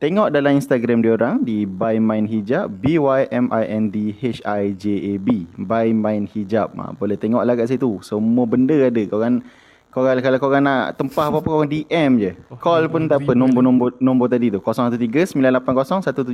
tengok 0.00 0.32
dalam 0.32 0.56
Instagram 0.56 1.04
dia 1.04 1.12
orang 1.12 1.44
di 1.44 1.68
by 1.68 2.00
mind 2.00 2.24
hijab 2.26 2.72
B 2.80 2.96
Y 2.96 3.28
M 3.28 3.52
I 3.52 3.68
N 3.68 3.92
D 3.92 4.16
H 4.16 4.40
I 4.48 4.72
J 4.72 4.84
A 5.14 5.20
B 5.20 5.44
by 5.60 5.92
mind 5.92 6.32
hijab. 6.32 6.72
Ha, 6.72 6.96
boleh 6.96 7.20
tengoklah 7.20 7.52
kat 7.52 7.68
situ. 7.68 8.00
Semua 8.00 8.48
benda 8.48 8.72
ada. 8.72 8.96
Korang 9.04 9.44
korang 9.92 10.16
kalau 10.24 10.40
korang 10.40 10.64
nak 10.64 10.96
tempah 10.96 11.28
apa-apa 11.28 11.44
korang 11.44 11.68
DM 11.68 12.16
je. 12.16 12.32
Call 12.56 12.88
pun 12.88 13.04
tak 13.06 13.20
apa 13.20 13.36
nombor-nombor 13.36 14.00
nombor 14.00 14.32
tadi 14.32 14.48
tu 14.48 14.56
0139801774. 14.64 16.32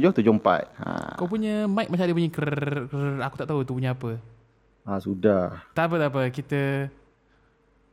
Ha, 0.78 1.18
Kau 1.18 1.26
punya 1.26 1.66
mic 1.66 1.90
macam 1.90 2.06
ada 2.06 2.14
bunyi 2.14 2.30
krrrr. 2.30 3.18
Aku 3.26 3.34
tak 3.34 3.50
tahu 3.50 3.66
tu 3.66 3.74
punya 3.74 3.98
apa. 3.98 4.14
ha 4.86 5.02
sudah. 5.02 5.66
Tak 5.74 5.90
apa, 5.90 5.94
tak 5.98 6.08
apa. 6.14 6.22
Kita 6.30 6.86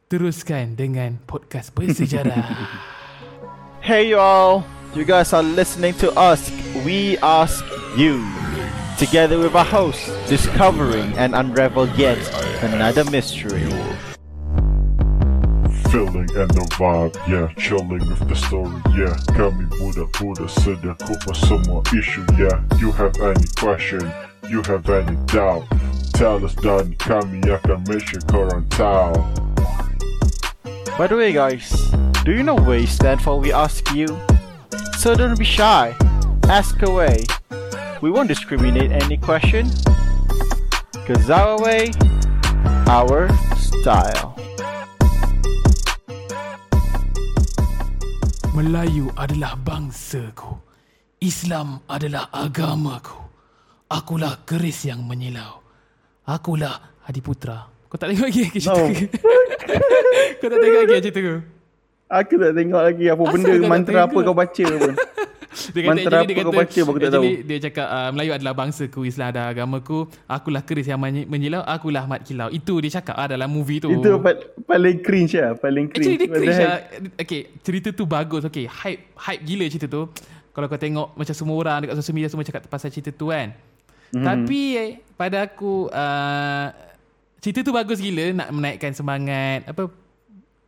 teruskan 0.05 0.77
dengan 0.77 1.17
podcast 1.25 1.73
bersejarah. 1.73 2.37
Hey 3.83 4.15
y'all, 4.15 4.63
you 4.95 5.03
guys 5.03 5.33
are 5.33 5.43
listening 5.43 5.93
to 5.95 6.11
us. 6.13 6.51
We 6.85 7.17
ask 7.19 7.65
you. 7.97 8.25
Together 8.97 9.39
with 9.39 9.55
our 9.55 9.65
host, 9.65 10.05
discovering 10.29 11.17
and 11.17 11.33
unravel 11.33 11.89
yet 11.97 12.17
another 12.63 13.03
mystery. 13.05 13.65
Feeling 15.89 16.29
and 16.37 16.49
the 16.53 16.65
vibe, 16.77 17.15
yeah, 17.27 17.51
chilling 17.57 18.07
with 18.07 18.27
the 18.29 18.35
story, 18.35 18.81
yeah. 18.93 19.17
Kami 19.33 19.65
budak-budak 19.77 20.49
sedia 20.49 20.93
kupas 21.01 21.41
semua 21.41 21.81
issue, 21.93 22.25
yeah. 22.37 22.61
You 22.77 22.93
have 22.93 23.17
any 23.17 23.45
question, 23.57 24.05
you 24.49 24.61
have 24.69 24.85
any 24.89 25.17
doubt, 25.25 25.65
tell 26.13 26.37
us 26.45 26.53
dan 26.61 26.93
kami 27.01 27.41
akan 27.41 27.85
make 27.89 28.05
sure 28.05 28.21
korang 28.29 28.69
tahu. 28.69 29.17
By 30.97 31.09
the 31.09 31.17
way, 31.17 31.33
guys, 31.33 31.73
do 32.21 32.31
you 32.31 32.45
know 32.45 32.55
where 32.55 32.77
you 32.77 32.89
stand 32.89 33.21
for? 33.21 33.41
We 33.41 33.49
ask 33.49 33.81
you. 33.93 34.05
So 35.03 35.11
don't 35.19 35.35
be 35.35 35.43
shy. 35.43 35.91
Ask 36.47 36.79
away. 36.79 37.27
We 37.99 38.07
won't 38.07 38.31
discriminate 38.31 38.87
any 38.95 39.19
question. 39.19 39.67
Cause 41.03 41.27
our 41.27 41.59
way, 41.59 41.91
our 42.87 43.27
style. 43.59 44.31
Melayu 48.55 49.11
adalah 49.19 49.59
bangsaku. 49.59 50.55
Islam 51.19 51.83
adalah 51.91 52.31
agamaku. 52.31 53.27
Akulah 53.91 54.39
keris 54.47 54.87
yang 54.87 55.03
menyilau. 55.03 55.67
Akulah 56.31 56.79
Adiputra. 57.03 57.67
Kau 57.91 57.99
tak 57.99 58.07
tengok 58.07 58.31
lagi 58.31 58.55
cerita 58.55 58.71
No. 58.71 58.87
Kau 60.39 60.47
tak 60.47 60.57
tengok 60.63 60.79
lagi 60.87 61.03
cerita 61.03 61.19
ke? 61.19 61.35
Aku 62.13 62.33
tak 62.37 62.51
tengok 62.53 62.81
lagi 62.85 63.05
apa 63.09 63.21
Asal 63.25 63.33
benda 63.33 63.53
mantra 63.65 63.99
apa 64.07 64.17
kau 64.21 64.35
baca 64.37 64.65
pun. 64.69 64.93
Dia 65.53 65.81
kata, 65.85 65.89
Mantra 65.93 66.17
jadi 66.17 66.25
dia 66.25 66.33
apa 66.33 66.41
kau 66.41 66.53
kata, 66.53 66.61
baca 66.65 66.79
pun 66.81 66.91
aku 66.91 67.01
tak 67.01 67.13
tahu. 67.13 67.23
Dia 67.45 67.57
cakap 67.69 67.87
uh, 67.87 68.09
Melayu 68.09 68.31
adalah 68.33 68.53
bangsaku, 68.57 68.99
Islam 69.05 69.27
adalah 69.29 69.47
agamaku. 69.53 69.99
Akulah 70.25 70.61
keris 70.65 70.87
yang 70.89 70.97
menyi- 70.97 71.29
menyilau, 71.29 71.61
akulah 71.61 72.05
mat 72.09 72.25
kilau. 72.25 72.49
Itu 72.49 72.81
dia 72.81 73.01
cakap 73.01 73.15
ah, 73.17 73.29
dalam 73.29 73.49
movie 73.49 73.77
tu. 73.77 73.89
Itu 73.93 74.17
pa- 74.17 74.41
paling 74.65 74.97
cringe 75.05 75.37
lah, 75.37 75.53
paling 75.53 75.93
cringe. 75.93 76.09
Actually 76.09 76.17
dia 76.17 76.29
cringe 76.29 76.61
lah. 76.61 76.79
Okay, 77.21 77.41
cerita 77.61 77.89
tu 77.93 78.03
bagus. 78.09 78.41
Okay, 78.49 78.65
hype 78.65 79.13
hype 79.13 79.41
gila 79.45 79.65
cerita 79.69 79.85
tu. 79.85 80.09
Kalau 80.53 80.65
kau 80.69 80.77
tengok 80.77 81.17
macam 81.17 81.33
semua 81.33 81.55
orang 81.57 81.77
dekat 81.85 81.95
social 81.97 82.15
media 82.17 82.29
semua 82.29 82.45
cakap 82.45 82.61
pasal 82.65 82.89
cerita 82.89 83.09
tu 83.13 83.29
kan. 83.29 83.53
Mhm. 84.13 84.25
Tapi 84.25 84.61
eh, 84.77 84.89
pada 85.17 85.45
aku 85.45 85.89
uh, 85.89 86.67
cerita 87.41 87.65
tu 87.65 87.73
bagus 87.73 87.97
gila 87.97 88.33
nak 88.37 88.49
menaikkan 88.53 88.93
semangat 88.93 89.65
apa 89.65 89.89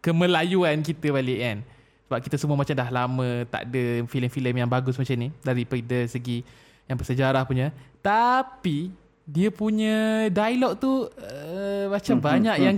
kemelayuan 0.06 0.86
kita 0.86 1.10
balik 1.10 1.40
kan. 1.42 1.58
Sebab 2.06 2.20
kita 2.22 2.36
semua 2.38 2.54
macam 2.54 2.78
dah 2.78 2.90
lama 2.94 3.50
tak 3.50 3.66
ada 3.66 4.06
filem-filem 4.06 4.62
yang 4.62 4.70
bagus 4.70 4.94
macam 4.94 5.18
ni 5.18 5.34
daripada 5.42 6.06
segi 6.06 6.46
yang 6.86 7.02
bersejarah 7.02 7.42
punya. 7.50 7.74
Tapi 8.06 8.94
dia 9.26 9.50
punya 9.50 10.30
dialog 10.30 10.78
tu 10.78 11.10
uh, 11.10 11.90
macam 11.90 12.22
banyak 12.22 12.58
yang 12.62 12.78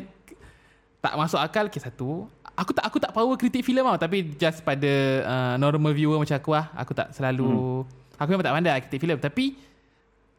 tak 1.04 1.14
masuk 1.20 1.44
akal 1.44 1.68
ke 1.68 1.76
satu. 1.84 2.32
Aku 2.56 2.72
tak 2.72 2.88
aku 2.88 2.98
tak 3.04 3.12
power 3.12 3.36
kritik 3.36 3.68
filem 3.68 3.84
tau 3.84 4.00
tapi 4.00 4.32
just 4.40 4.64
pada 4.64 4.92
uh, 5.28 5.56
normal 5.60 5.92
viewer 5.92 6.18
macam 6.18 6.40
aku 6.40 6.56
lah, 6.56 6.72
aku 6.74 6.96
tak 6.96 7.12
selalu 7.12 7.84
aku 8.18 8.28
memang 8.34 8.48
tak 8.48 8.56
pandai 8.56 8.80
kritik 8.82 8.98
filem 9.04 9.20
tapi 9.22 9.54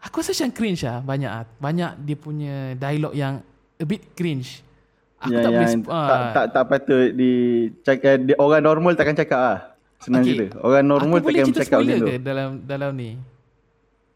aku 0.02 0.24
rasa 0.24 0.32
macam 0.32 0.50
cringe 0.56 0.82
lah 0.88 1.04
banyak. 1.04 1.30
Banyak 1.60 1.92
dia 2.08 2.16
punya 2.16 2.54
dialog 2.72 3.12
yang 3.12 3.44
a 3.76 3.84
bit 3.84 4.16
cringe. 4.16 4.64
Aku 5.18 5.34
yang, 5.34 5.42
tak 5.42 5.50
boleh 5.50 5.66
yang 5.66 5.82
sp- 5.82 5.90
tak, 5.90 6.18
ah. 6.18 6.30
tak, 6.30 6.46
tak 6.54 6.64
patut 6.70 7.06
di 7.10 7.32
cakap, 7.82 8.14
di, 8.22 8.32
orang 8.38 8.62
normal 8.62 8.92
takkan 8.94 9.18
cakap 9.18 9.40
lah. 9.40 9.58
Senang 9.98 10.22
Okay. 10.22 10.30
okay. 10.30 10.46
cerita. 10.46 10.56
Orang 10.62 10.86
normal 10.86 11.18
aku 11.18 11.26
boleh 11.26 11.40
takkan 11.42 11.58
cakap 11.58 11.78
macam 11.82 11.98
tu. 11.98 12.06
ke 12.06 12.14
dalam 12.22 12.48
dalam 12.62 12.90
ni? 12.94 13.10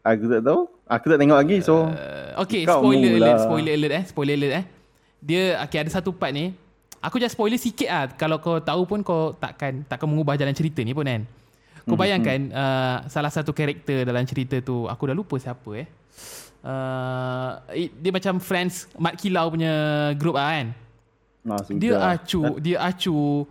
Aku 0.03 0.23
tak 0.27 0.41
tahu. 0.43 0.61
Aku 0.83 1.05
tak 1.11 1.19
tengok 1.19 1.37
lagi 1.39 1.57
so. 1.59 1.75
Uh, 1.87 2.43
okay, 2.43 2.63
Kau 2.63 2.79
spoiler 2.79 3.11
mula. 3.15 3.23
alert, 3.23 3.39
spoiler 3.43 3.71
alert 3.71 3.93
eh, 3.93 4.03
spoiler 4.07 4.35
alert 4.35 4.53
eh. 4.59 4.65
Dia 5.19 5.43
okay 5.59 5.79
ada 5.79 5.91
satu 5.91 6.11
part 6.11 6.31
ni. 6.31 6.55
Aku 6.99 7.19
just 7.19 7.35
spoiler 7.35 7.59
sikit 7.59 7.89
ah. 7.91 8.05
Kalau 8.07 8.39
kau 8.39 8.63
tahu 8.63 8.83
pun 8.83 8.99
kau 9.03 9.35
takkan 9.35 9.83
takkan 9.83 10.07
mengubah 10.07 10.35
jalan 10.35 10.51
cerita 10.51 10.79
ni 10.83 10.95
pun 10.95 11.03
kan. 11.03 11.23
Kau 11.83 11.99
bayangkan 11.99 12.47
uh, 12.47 12.97
salah 13.11 13.27
satu 13.27 13.51
karakter 13.51 14.07
dalam 14.07 14.23
cerita 14.23 14.55
tu, 14.63 14.87
aku 14.87 15.03
dah 15.03 15.15
lupa 15.15 15.35
siapa 15.35 15.67
eh. 15.75 15.87
Uh, 16.63 17.59
it- 17.75 17.91
dia 17.99 18.07
macam 18.07 18.39
friends 18.39 18.87
Mat 18.95 19.19
Kilau 19.19 19.51
punya 19.51 19.71
group 20.15 20.39
ah 20.39 20.47
kan. 20.47 20.71
Nah, 21.43 21.59
sudah. 21.59 21.79
Dia 21.79 21.95
acu, 21.99 22.41
dia 22.63 22.77
acu 22.79 23.43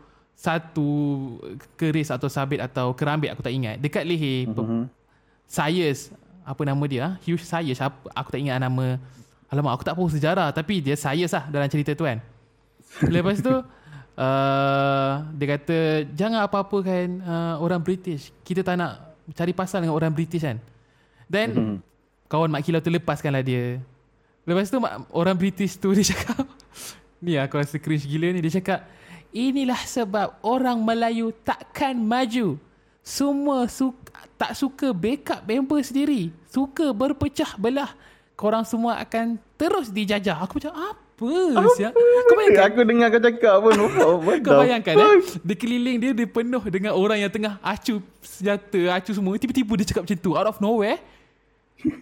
satu 0.43 0.89
keris 1.79 2.11
atau 2.11 2.27
sabit 2.27 2.59
atau 2.59 2.91
kerambit 2.97 3.31
aku 3.31 3.47
tak 3.47 3.55
ingat 3.55 3.79
dekat 3.79 4.03
leher 4.03 4.51
mm-hmm. 4.51 4.91
Sayers 5.47 6.11
apa 6.43 6.63
nama 6.67 6.83
dia 6.91 7.01
ah? 7.07 7.13
Hugh 7.23 7.39
Sayers 7.39 7.79
aku 8.11 8.29
tak 8.35 8.43
ingat 8.43 8.59
nama 8.59 8.99
alamak 9.47 9.79
aku 9.79 9.85
tak 9.87 9.95
tahu 9.95 10.11
sejarah 10.11 10.51
tapi 10.51 10.83
dia 10.83 10.99
Sayers 10.99 11.31
lah 11.31 11.47
dalam 11.47 11.71
cerita 11.71 11.95
tu 11.95 12.03
kan 12.03 12.19
lepas 13.07 13.39
tu 13.39 13.55
uh, 13.55 15.13
dia 15.39 15.47
kata 15.55 15.77
jangan 16.11 16.43
apa-apa 16.43 16.77
kan 16.83 17.07
uh, 17.23 17.55
orang 17.63 17.79
British 17.79 18.35
kita 18.43 18.67
tak 18.67 18.83
nak 18.83 19.15
cari 19.39 19.55
pasal 19.55 19.87
dengan 19.87 19.95
orang 19.95 20.11
British 20.11 20.43
kan 20.43 20.59
then 21.31 21.49
mm-hmm. 21.55 21.79
kawan 22.27 22.51
Mak 22.51 22.67
Kilau 22.67 22.83
tu 22.83 22.91
lepaskanlah 22.91 23.47
dia 23.47 23.79
lepas 24.43 24.67
tu 24.67 24.83
orang 25.15 25.39
British 25.39 25.79
tu 25.79 25.95
dia 25.95 26.03
cakap 26.03 26.43
ni 27.23 27.39
aku 27.39 27.63
rasa 27.63 27.79
cringe 27.79 28.05
gila 28.05 28.35
ni 28.35 28.43
dia 28.43 28.59
cakap 28.59 28.83
inilah 29.33 29.79
sebab 29.87 30.37
orang 30.43 30.77
Melayu 30.83 31.33
takkan 31.47 31.97
maju 31.97 32.61
semua 33.03 33.67
su- 33.67 33.99
tak 34.39 34.55
suka 34.55 34.95
backup 34.95 35.43
member 35.43 35.79
sendiri. 35.83 36.31
Suka 36.51 36.95
berpecah 36.95 37.59
belah. 37.59 37.91
Korang 38.39 38.67
semua 38.67 38.99
akan 38.99 39.39
terus 39.59 39.91
dijajah. 39.91 40.39
Aku 40.43 40.59
macam, 40.59 40.73
apa? 40.75 41.03
Apa? 41.55 41.95
Kau 42.27 42.35
bayangkan, 42.35 42.65
Aku 42.67 42.81
dengar 42.83 43.07
kau 43.15 43.23
cakap 43.23 43.55
pun. 43.63 43.73
Kau 44.43 44.59
bayangkan 44.59 44.95
eh, 44.99 45.19
di 45.39 45.55
keliling 45.55 45.97
dia, 46.03 46.11
dia 46.11 46.27
penuh 46.27 46.63
dengan 46.67 46.99
orang 46.99 47.23
yang 47.23 47.31
tengah 47.31 47.63
acu 47.63 48.03
senjata, 48.19 48.99
acu 48.99 49.15
semua. 49.15 49.39
Tiba-tiba 49.39 49.73
dia 49.79 49.87
cakap 49.87 50.03
macam 50.07 50.19
tu, 50.19 50.31
out 50.35 50.49
of 50.51 50.59
nowhere. 50.59 50.99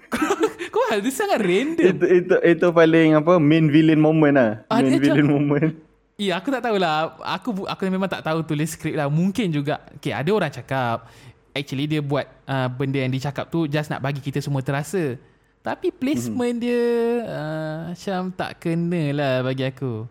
kau 0.89 1.01
dia 1.03 1.13
sangat 1.13 1.39
random. 1.43 1.93
Itu, 1.93 2.07
itu, 2.07 2.35
itu 2.41 2.67
paling 2.71 3.09
apa 3.19 3.33
main 3.37 3.67
villain 3.69 4.01
moment 4.01 4.35
lah. 4.35 4.51
Ah, 4.71 4.81
main 4.81 4.97
villain 4.97 5.27
macam- 5.27 5.37
moment. 5.37 5.73
Ya, 6.21 6.37
aku 6.37 6.53
tak 6.53 6.61
tahulah. 6.61 7.17
Aku 7.41 7.65
aku 7.65 7.81
memang 7.89 8.05
tak 8.05 8.21
tahu 8.21 8.45
tulis 8.45 8.77
skrip 8.77 8.93
lah. 8.93 9.09
Mungkin 9.09 9.49
juga. 9.49 9.81
Okay, 9.97 10.13
ada 10.13 10.29
orang 10.29 10.53
cakap. 10.53 11.09
Actually, 11.57 11.89
dia 11.89 12.05
buat 12.05 12.29
uh, 12.45 12.69
benda 12.69 13.01
yang 13.01 13.09
dicakap 13.09 13.49
tu 13.49 13.65
just 13.65 13.89
nak 13.89 14.05
bagi 14.05 14.21
kita 14.21 14.37
semua 14.45 14.61
terasa. 14.61 15.17
Tapi 15.61 15.89
placement 15.93 16.57
dia 16.61 16.85
uh, 17.25 17.77
macam 17.93 18.33
tak 18.37 18.61
kena 18.61 19.03
lah 19.17 19.35
bagi 19.45 19.65
aku. 19.65 20.05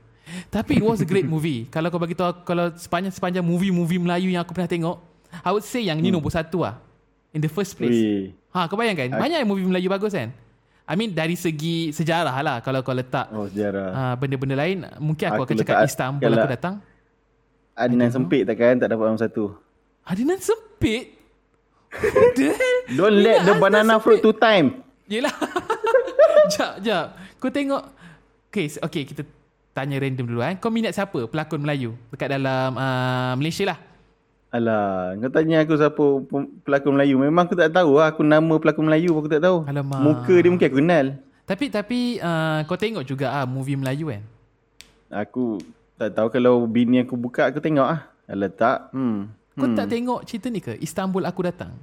Tapi 0.50 0.81
it 0.81 0.86
was 0.86 1.01
a 1.01 1.07
great 1.10 1.30
movie. 1.30 1.66
kalau 1.74 1.94
kau 1.94 2.01
bagi 2.01 2.18
tahu 2.18 2.42
kalau 2.42 2.74
sepanjang 2.74 3.13
sepanjang 3.13 3.45
movie-movie 3.45 4.01
Melayu 4.01 4.33
yang 4.33 4.42
aku 4.42 4.54
pernah 4.54 4.69
tengok, 4.69 4.98
I 5.45 5.50
would 5.54 5.66
say 5.66 5.86
yang 5.86 6.01
ni 6.01 6.10
nombor 6.10 6.33
satu 6.33 6.66
lah. 6.66 6.81
In 7.33 7.42
the 7.42 7.50
first 7.50 7.77
place. 7.77 7.94
Weh. 7.94 8.33
Ha, 8.50 8.66
kau 8.66 8.74
bayangkan? 8.74 9.13
Banyak 9.13 9.45
movie 9.45 9.69
Melayu 9.69 9.94
bagus 9.94 10.10
kan? 10.13 10.33
I 10.89 10.97
mean 10.97 11.13
dari 11.13 11.38
segi 11.38 11.94
sejarah 11.94 12.33
lah 12.41 12.57
kalau 12.59 12.81
kau 12.81 12.91
letak 12.91 13.30
Oh, 13.30 13.45
sejarah. 13.45 13.89
uh, 13.94 14.13
benda-benda 14.18 14.57
lain 14.57 14.89
mungkin 14.97 15.30
aku, 15.30 15.45
Aku 15.45 15.45
akan 15.45 15.56
cakap 15.62 15.75
Istanbul 15.86 16.31
aku 16.33 16.50
datang 16.50 16.75
Adinan 17.77 18.09
sempit 18.09 18.44
takkan 18.44 18.75
tak 18.75 18.91
dapat 18.91 19.06
nombor 19.06 19.21
satu. 19.21 19.56
Adinan 20.03 20.41
sempit 20.41 21.13
What 21.94 22.33
the 22.33 22.51
hell 22.51 22.80
Don't 22.91 23.18
let 23.21 23.45
the 23.45 23.53
banana 23.56 24.01
fruit 24.01 24.19
two 24.19 24.33
time. 24.33 24.81
Yelah 25.06 25.31
Jap 26.53 26.81
jap 26.81 27.06
Kau 27.38 27.47
tengok 27.47 27.85
Okay, 28.50 28.65
okay 28.81 29.06
kita 29.06 29.21
tanya 29.71 30.01
random 30.01 30.25
dulu 30.25 30.42
eh. 30.42 30.57
Kau 30.57 30.74
minat 30.74 30.92
siapa 30.92 31.30
pelakon 31.30 31.62
Melayu 31.62 31.94
dekat 32.09 32.33
dalam 32.33 32.74
uh, 32.74 33.38
Malaysia 33.38 33.69
lah? 33.69 33.77
Alah, 34.50 35.13
kau 35.22 35.30
tanya 35.30 35.62
aku 35.62 35.78
siapa 35.78 36.04
pe- 36.25 36.50
pelakon 36.66 36.98
Melayu. 36.98 37.22
Memang 37.22 37.46
aku 37.46 37.54
tak 37.54 37.69
tahu 37.69 38.01
lah. 38.01 38.10
Aku 38.10 38.25
nama 38.25 38.57
pelakon 38.57 38.90
Melayu 38.90 39.13
aku 39.13 39.30
tak 39.30 39.46
tahu. 39.46 39.62
Alamak. 39.69 40.01
Muka 40.01 40.36
dia 40.42 40.50
mungkin 40.50 40.68
aku 40.68 40.80
kenal. 40.81 41.06
Tapi 41.46 41.66
tapi 41.69 42.00
uh, 42.18 42.66
kau 42.66 42.74
tengok 42.74 43.06
juga 43.06 43.30
ah 43.30 43.46
movie 43.46 43.78
Melayu 43.78 44.10
kan? 44.10 44.25
Aku 45.13 45.62
tak 45.98 46.18
tahu 46.18 46.34
kalau 46.34 46.66
bini 46.66 47.06
aku 47.06 47.13
buka 47.13 47.46
aku 47.46 47.62
tengok 47.62 47.86
ah. 47.86 48.10
Alah 48.25 48.50
tak. 48.50 48.90
Hmm. 48.90 49.30
Kau 49.54 49.69
tak 49.78 49.86
tengok 49.86 50.25
cerita 50.25 50.50
ni 50.50 50.62
ke? 50.62 50.74
Istanbul 50.81 51.30
aku 51.30 51.45
datang. 51.45 51.74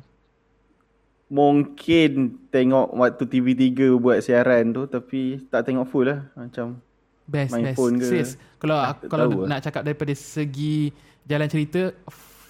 Mungkin 1.26 2.38
tengok 2.50 2.94
waktu 2.94 3.24
TV3 3.26 3.94
buat 3.98 4.22
siaran 4.22 4.70
tu 4.70 4.86
tapi 4.86 5.42
tak 5.50 5.66
tengok 5.66 5.86
full 5.86 6.06
lah. 6.06 6.22
Macam 6.34 6.78
Best 7.26 7.50
Main 7.54 7.70
best. 7.70 7.76
phone 7.78 7.94
ke? 7.98 8.06
Serius. 8.06 8.30
Kalau 8.58 8.78
aku, 8.78 9.10
kalau 9.10 9.26
tahu 9.26 9.38
lah. 9.42 9.48
nak 9.54 9.60
cakap 9.66 9.82
daripada 9.82 10.14
segi 10.14 10.94
jalan 11.26 11.50
cerita 11.50 11.90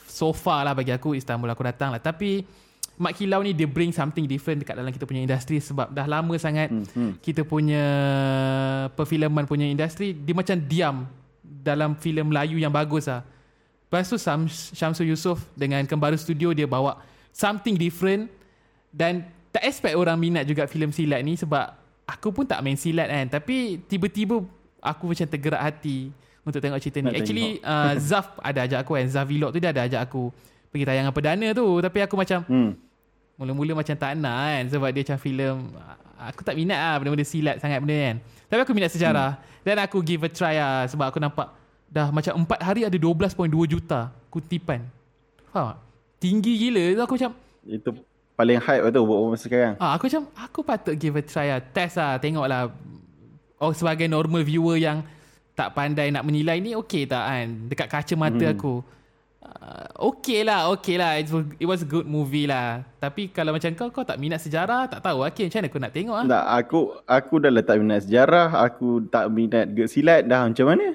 so 0.07 0.33
far 0.33 0.65
lah 0.65 0.73
bagi 0.73 0.95
aku 0.95 1.13
Istanbul 1.19 1.51
aku 1.53 1.67
datang 1.67 1.93
lah. 1.93 2.01
Tapi 2.01 2.47
Mak 2.97 3.13
Kilau 3.13 3.45
ni 3.45 3.53
dia 3.53 3.69
bring 3.69 3.93
something 3.93 4.25
different 4.25 4.65
dekat 4.65 4.73
dalam 4.73 4.89
kita 4.89 5.05
punya 5.05 5.21
industri 5.21 5.61
sebab 5.61 5.93
dah 5.93 6.09
lama 6.09 6.33
sangat 6.41 6.73
Hmm, 6.73 6.87
hmm. 6.89 7.13
kita 7.21 7.45
punya 7.45 7.85
perfilman 8.97 9.45
punya 9.45 9.69
industri 9.69 10.17
dia 10.17 10.33
macam 10.33 10.57
diam 10.57 11.05
dalam 11.45 11.93
filem 12.01 12.25
Melayu 12.25 12.57
yang 12.57 12.73
bagus 12.73 13.05
lah. 13.11 13.21
Lepas 13.87 14.09
tu 14.11 14.17
Sam, 14.19 14.49
Syamsul 14.51 15.13
Yusof 15.13 15.45
dengan 15.55 15.85
Kembaru 15.85 16.17
Studio 16.17 16.57
dia 16.57 16.65
bawa 16.65 16.99
something 17.31 17.77
different 17.77 18.33
dan 18.91 19.29
tak 19.53 19.69
expect 19.69 19.95
orang 19.95 20.17
minat 20.17 20.49
juga 20.49 20.65
filem 20.65 20.89
silat 20.91 21.21
ni 21.21 21.37
sebab 21.37 21.77
aku 22.09 22.33
pun 22.33 22.45
tak 22.49 22.65
main 22.65 22.81
silat 22.81 23.13
kan 23.13 23.41
tapi 23.41 23.83
tiba-tiba 23.85 24.41
aku 24.81 25.13
macam 25.13 25.27
tergerak 25.29 25.61
hati 25.61 26.11
untuk 26.47 26.63
tengok 26.63 26.79
cerita 26.79 26.99
ni. 26.99 27.11
Nak 27.11 27.15
Actually 27.19 27.47
uh, 27.61 27.93
Zaf 28.09 28.39
ada 28.39 28.63
ajak 28.63 28.79
aku 28.81 28.95
kan. 28.95 29.07
Zaf 29.07 29.27
Vlog 29.27 29.51
tu 29.51 29.59
dia 29.59 29.75
ada 29.75 29.83
ajak 29.83 30.01
aku 30.01 30.31
pergi 30.67 30.85
tayangan 30.85 31.11
perdana 31.11 31.49
tu 31.51 31.67
tapi 31.83 31.99
aku 32.01 32.15
macam 32.15 32.41
Hmm. 32.47 32.71
Mula-mula 33.37 33.77
macam 33.77 33.93
tak 33.93 34.17
nak 34.17 34.49
kan 34.49 34.65
Sebab 34.67 34.89
dia 34.91 35.05
macam 35.05 35.19
filem 35.21 35.57
Aku 36.17 36.41
tak 36.41 36.57
minat 36.57 36.81
lah 36.81 36.95
Benda-benda 36.97 37.21
silat 37.23 37.61
sangat 37.61 37.85
benda 37.85 37.93
kan 37.93 38.17
Tapi 38.49 38.61
aku 38.65 38.73
minat 38.73 38.89
sejarah 38.89 39.37
hmm. 39.37 39.61
Dan 39.61 39.77
aku 39.77 40.01
give 40.01 40.25
a 40.25 40.31
try 40.31 40.57
lah 40.57 40.89
Sebab 40.89 41.05
aku 41.05 41.21
nampak 41.21 41.53
Dah 41.85 42.09
macam 42.09 42.33
4 42.33 42.49
hari 42.65 42.89
ada 42.89 42.97
12.2 42.97 43.37
juta 43.69 44.09
Kutipan 44.33 44.89
Faham 45.47 45.77
tak? 45.77 45.79
Tinggi 46.17 46.57
gila 46.59 46.97
Tu 46.97 47.03
aku 47.03 47.15
macam 47.15 47.31
Itu 47.63 47.91
paling 48.33 48.57
hype 48.57 48.83
lah 48.83 48.91
tu 48.91 49.05
buat 49.05 49.19
masa 49.29 49.45
sekarang. 49.45 49.75
ah, 49.77 49.93
Aku 49.93 50.09
macam 50.09 50.23
Aku 50.33 50.59
patut 50.65 50.95
give 50.97 51.13
a 51.13 51.23
try 51.23 51.53
lah 51.53 51.61
Test 51.61 52.01
lah 52.01 52.17
Tengok 52.17 52.49
lah 52.49 52.73
Oh 53.61 53.73
sebagai 53.73 54.09
normal 54.09 54.45
viewer 54.45 54.77
yang 54.77 55.05
Tak 55.57 55.73
pandai 55.73 56.13
nak 56.13 56.23
menilai 56.29 56.61
ni 56.61 56.77
Okay 56.77 57.09
tak 57.09 57.25
kan? 57.25 57.47
Dekat 57.73 57.89
kaca 57.89 58.15
mata 58.15 58.45
hmm. 58.45 58.55
aku. 58.55 58.75
Uh, 59.41 60.13
Okay 60.13 60.45
lah 60.45 60.69
Okay 60.77 61.01
lah. 61.01 61.17
It 61.17 61.33
was, 61.33 61.45
it 61.57 61.67
was 61.67 61.81
a 61.81 61.89
good 61.89 62.05
movie 62.05 62.45
lah. 62.45 62.85
Tapi 63.01 63.33
kalau 63.33 63.57
macam 63.57 63.73
kau 63.73 63.89
Kau 63.89 64.05
tak 64.05 64.21
minat 64.21 64.45
sejarah? 64.45 64.85
Tak 64.87 65.01
tahu. 65.01 65.25
Okay, 65.25 65.49
Macam 65.49 65.65
mana 65.65 65.69
aku 65.73 65.79
nak 65.81 65.93
tengok 65.97 66.17
ah? 66.21 66.25
Tak, 66.29 66.45
aku 66.61 66.79
aku 67.09 67.35
dah 67.41 67.51
lah 67.51 67.65
tak 67.65 67.77
minat 67.81 68.01
sejarah, 68.05 68.49
aku 68.53 68.89
tak 69.09 69.25
minat 69.33 69.65
gerd 69.73 69.89
silat. 69.89 70.29
Dah 70.29 70.45
macam 70.45 70.67
mana? 70.69 70.87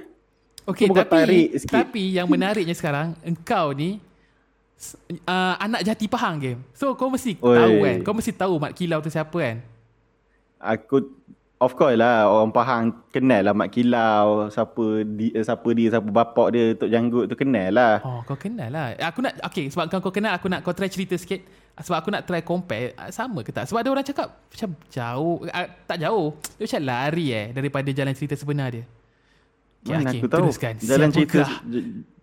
Tarik 1.09 1.49
tapi. 1.65 1.81
Tapi 1.81 2.03
yang 2.21 2.27
menariknya 2.29 2.77
sekarang 2.77 3.17
Engkau 3.25 3.73
ni 3.73 3.97
uh, 5.25 5.55
Anak 5.57 5.81
jati 5.85 6.05
Pahang 6.05 6.37
game. 6.37 6.61
So 6.77 6.93
kau 6.93 7.09
mesti 7.09 7.37
Oi. 7.41 7.57
tahu 7.57 7.75
kan? 7.81 7.97
Kau 8.05 8.13
mesti 8.13 8.31
tahu 8.33 8.53
Mat 8.61 8.73
Kilau 8.77 9.01
tu 9.01 9.09
siapa 9.09 9.33
kan? 9.33 9.57
Aku 10.61 11.09
of 11.61 11.77
course 11.77 11.93
lah 11.93 12.25
orang 12.25 12.49
Pahang 12.49 12.83
kenal 13.13 13.45
lah 13.45 13.53
Mat 13.53 13.69
Kilau, 13.69 14.49
siapa 14.49 15.05
di, 15.05 15.29
eh, 15.29 15.45
siapa 15.45 15.67
dia, 15.71 15.93
siapa 15.93 16.09
bapak 16.09 16.47
dia 16.49 16.73
Tok 16.73 16.89
Janggut 16.89 17.25
tu 17.29 17.37
kenal 17.37 17.69
lah. 17.69 18.01
Oh 18.01 18.25
kau 18.25 18.33
kenal 18.35 18.73
lah. 18.73 18.97
Aku 18.97 19.21
nak 19.21 19.37
Okay 19.45 19.69
sebab 19.69 19.85
kau, 19.87 20.01
kau 20.01 20.09
kenal 20.09 20.33
Aku 20.35 20.49
nak 20.49 20.65
kau 20.65 20.73
try 20.73 20.89
cerita 20.89 21.13
sikit. 21.13 21.45
Sebab 21.71 21.97
aku 22.03 22.09
nak 22.11 22.27
try 22.27 22.41
compare 22.43 22.91
ah, 22.99 23.13
Sama 23.13 23.45
ke 23.45 23.53
tak? 23.53 23.69
Sebab 23.69 23.79
ada 23.79 23.89
orang 23.93 24.03
cakap 24.03 24.27
Macam 24.51 24.69
jauh 24.91 25.37
ah, 25.53 25.69
Tak 25.85 25.97
jauh. 26.01 26.35
Dia 26.59 26.63
macam 26.67 26.81
lari 26.83 27.27
eh 27.31 27.45
Daripada 27.55 27.89
jalan 27.93 28.13
cerita 28.17 28.35
sebenar 28.35 28.67
dia. 28.75 28.83
Okay, 29.81 29.95
Mana 29.95 30.11
Hakim, 30.11 30.19
aku 30.19 30.27
tahu. 30.27 30.39
teruskan. 30.49 30.73
Jalan 30.81 31.09
cerita 31.13 31.39
Siapakah 31.45 31.51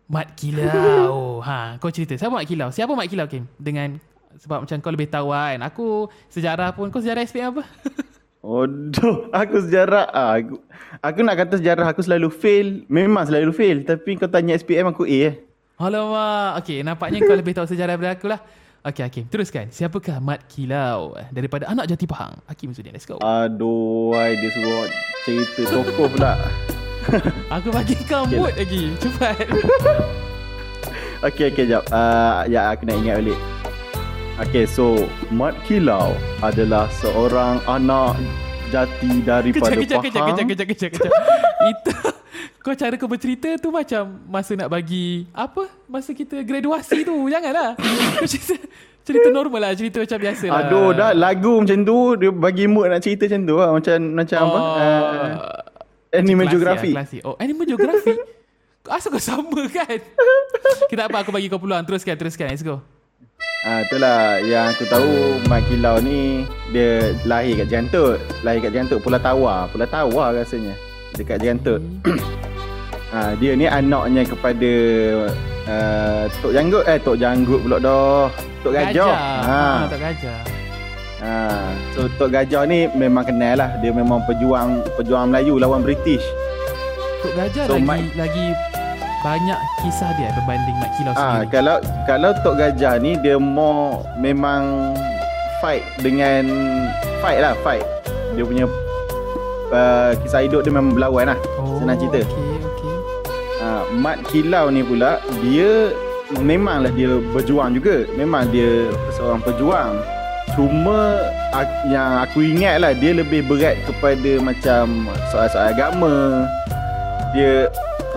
Mat 0.08 0.28
Kilau? 0.36 1.16
Ha, 1.48 1.78
Kau 1.78 1.88
cerita. 1.88 2.18
Siapa 2.18 2.34
Mat 2.34 2.44
Kilau? 2.44 2.68
Siapa 2.74 2.92
Mat 2.92 3.06
Kilau 3.08 3.24
Kim? 3.30 3.46
Dengan 3.56 3.96
Sebab 4.36 4.66
macam 4.66 4.76
kau 4.82 4.92
lebih 4.92 5.08
tahu 5.08 5.32
kan. 5.32 5.58
Aku 5.64 6.12
Sejarah 6.28 6.76
pun 6.76 6.92
Kau 6.92 7.00
sejarah 7.00 7.24
SPM 7.24 7.56
apa 7.56 7.64
Odoh, 8.38 9.28
aku 9.34 9.58
sejarah. 9.66 10.06
Ah, 10.14 10.38
aku, 10.38 10.62
aku 11.02 11.18
nak 11.26 11.36
kata 11.42 11.58
sejarah 11.58 11.90
aku 11.90 12.06
selalu 12.06 12.30
fail, 12.30 12.86
memang 12.86 13.26
selalu 13.26 13.50
fail. 13.50 13.78
Tapi 13.82 14.14
kau 14.14 14.30
tanya 14.30 14.54
SPM 14.54 14.94
aku 14.94 15.04
A 15.10 15.18
eh. 15.30 15.34
Alamak 15.78 16.66
Okay 16.66 16.82
nampaknya 16.82 17.22
kau 17.22 17.38
lebih 17.38 17.54
tahu 17.54 17.66
sejarah 17.70 17.94
daripada 17.94 18.14
aku 18.14 18.26
lah. 18.30 18.40
Okay 18.86 19.02
Hakim. 19.02 19.26
Teruskan. 19.26 19.74
Siapakah 19.74 20.22
Mat 20.22 20.46
Kilau 20.46 21.18
Daripada 21.34 21.66
anak 21.66 21.90
jati 21.90 22.06
Pahang? 22.06 22.38
Hakim 22.46 22.70
Sudin 22.70 22.94
Let's 22.94 23.06
go. 23.06 23.18
Aduh, 23.18 24.14
ai, 24.14 24.38
dia 24.38 24.50
suruh 24.54 24.86
cerita 25.26 25.62
tokoh 25.66 26.06
pula. 26.06 26.38
Aku 27.58 27.74
bagi 27.74 27.98
kau 28.06 28.22
Okay 28.22 28.38
mood 28.38 28.54
lagi. 28.54 28.94
Cepat. 29.02 29.34
Okey 31.18 31.50
okey 31.50 31.66
jap. 31.66 31.82
Uh, 31.90 32.46
ya 32.46 32.70
aku 32.70 32.86
nak 32.86 33.02
ingat 33.02 33.18
balik. 33.18 33.38
Okey 34.38 34.70
so 34.70 34.94
Mat 35.34 35.50
Kilau 35.66 36.14
adalah 36.38 36.86
seorang 36.94 37.58
anak 37.66 38.14
jati 38.70 39.18
daripada 39.26 39.74
Kejap 39.74 39.82
kejap 39.82 39.98
kejap 39.98 40.22
Pahang. 40.22 40.28
kejap 40.30 40.46
kejap 40.46 40.66
kejap 40.70 40.90
kejap 40.94 41.12
Itu 41.74 41.94
Kau 42.62 42.74
cara 42.78 42.94
kau 42.94 43.10
bercerita 43.10 43.58
tu 43.58 43.74
macam 43.74 44.22
Masa 44.30 44.54
nak 44.54 44.70
bagi 44.70 45.26
Apa 45.34 45.66
Masa 45.90 46.14
kita 46.14 46.38
graduasi 46.46 47.02
tu 47.02 47.26
Janganlah 47.26 47.74
Kau 48.14 48.30
cerita 48.30 48.54
Cerita 49.02 49.28
normal 49.34 49.58
lah 49.58 49.70
Cerita 49.74 50.06
macam 50.06 50.18
biasa 50.22 50.44
lah 50.46 50.62
Aduh 50.62 50.88
dah 50.94 51.10
lagu 51.18 51.58
macam 51.58 51.78
tu 51.82 51.98
dia 52.14 52.30
bagi 52.30 52.64
mood 52.70 52.86
nak 52.86 53.02
cerita 53.02 53.26
macam 53.26 53.40
tu 53.42 53.56
lah. 53.58 53.70
Macam 53.74 53.96
macam 54.14 54.38
apa? 54.38 54.58
Uh, 54.60 55.30
anime 56.14 56.44
geografi. 56.46 56.90
lah, 56.94 57.02
klasik. 57.02 57.20
Oh 57.26 57.34
anime 57.42 57.66
geografi 57.66 58.14
Asal 58.86 59.10
kau 59.10 59.18
sama 59.18 59.66
kan 59.66 59.98
Kita 60.86 61.10
apa 61.10 61.26
aku 61.26 61.34
bagi 61.34 61.50
kau 61.50 61.58
peluang 61.58 61.82
Teruskan 61.82 62.14
teruskan 62.14 62.54
Let's 62.54 62.62
go 62.62 62.97
Ah 63.60 63.82
itulah 63.82 64.38
yang 64.40 64.70
aku 64.70 64.86
tahu 64.86 65.10
Mat 65.44 65.66
Kilau 65.66 65.98
ni 65.98 66.46
dia 66.70 67.10
lahir 67.24 67.58
kat 67.58 67.68
Jantut. 67.68 68.16
Lahir 68.40 68.62
kat 68.62 68.72
Jantut 68.72 69.02
Pulau 69.02 69.18
Tawar. 69.18 69.66
Pulau 69.68 69.84
Tawar 69.84 70.30
rasanya. 70.32 70.74
Dekat 71.14 71.40
Jantut. 71.40 71.82
Ah 73.08 73.32
dia 73.34 73.56
ni 73.56 73.64
anaknya 73.64 74.20
kepada 74.20 74.72
uh, 75.64 76.28
Tok 76.44 76.52
Janggut 76.52 76.84
eh 76.84 77.00
Tok 77.00 77.16
Janggut 77.16 77.64
pula 77.64 77.80
dah. 77.80 78.28
Tok 78.60 78.68
Gajah. 78.68 79.16
ha. 79.42 79.88
Tok 79.88 79.96
Gajah 79.96 80.38
Ha. 81.18 81.32
So 81.96 82.04
Tok 82.14 82.30
Gajah 82.30 82.68
ni 82.68 82.84
memang 82.92 83.24
kenal 83.24 83.56
lah. 83.56 83.72
Dia 83.80 83.90
memang 83.90 84.28
pejuang 84.28 84.84
pejuang 84.92 85.32
Melayu 85.32 85.56
lawan 85.56 85.80
British. 85.80 86.20
Tok 87.24 87.32
Gajah 87.32 87.64
So, 87.64 87.74
lagi 87.74 87.88
Mat- 87.88 88.12
Lagi 88.12 88.44
Banyak 89.18 89.58
kisah 89.82 90.14
dia 90.14 90.30
Berbanding 90.38 90.76
Mat 90.78 90.90
Kilau 90.94 91.12
Ah 91.18 91.42
sendiri 91.42 91.50
kalau 91.50 91.76
kalau 92.06 92.30
Tok 92.46 92.54
Gajah 92.54 93.02
ni 93.02 93.18
dia 93.18 93.34
more 93.34 94.06
memang 94.14 94.94
fight 95.58 95.82
dengan 95.98 96.46
fight 97.18 97.42
lah 97.42 97.58
fight. 97.66 97.82
Dia 98.38 98.46
punya 98.46 98.70
uh, 99.74 100.14
kisah 100.22 100.46
hidup 100.46 100.62
dia 100.62 100.70
memang 100.70 100.94
berlawan 100.94 101.34
lah. 101.34 101.38
senang 101.82 101.98
cerita. 101.98 102.22
Okay 102.22 102.58
okay 102.62 102.96
Uh, 103.58 103.82
Mat 103.90 104.22
Kilau 104.30 104.70
ni 104.70 104.86
pula 104.86 105.18
dia 105.42 105.90
memanglah 106.38 106.94
dia 106.94 107.18
berjuang 107.34 107.74
juga. 107.74 108.06
Memang 108.14 108.54
dia 108.54 108.86
seorang 109.18 109.42
pejuang. 109.42 109.98
Cuma 110.54 111.18
yang 111.90 112.22
aku 112.22 112.54
ingat 112.54 112.78
lah 112.78 112.94
dia 112.94 113.18
lebih 113.18 113.42
berat 113.50 113.74
kepada 113.82 114.38
macam 114.38 115.10
soal-soal 115.34 115.74
agama. 115.74 116.46
Dia 117.34 117.66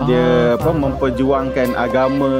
dia 0.04 0.20
Ah, 0.20 0.48
apa 0.54 0.62
faham, 0.64 0.76
memperjuangkan 0.82 1.68
agama. 1.74 2.32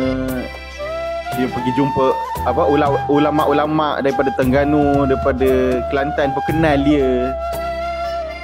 Dia 1.33 1.47
pergi 1.49 1.73
jumpa 1.73 2.07
apa 2.45 2.62
ula- 2.66 3.07
ulama-ulama 3.07 3.97
daripada 3.99 4.28
Terengganu, 4.33 5.04
daripada 5.04 5.49
Kelantan 5.88 6.28
pun 6.31 6.42
kenal 6.45 6.76
dia. 6.78 7.33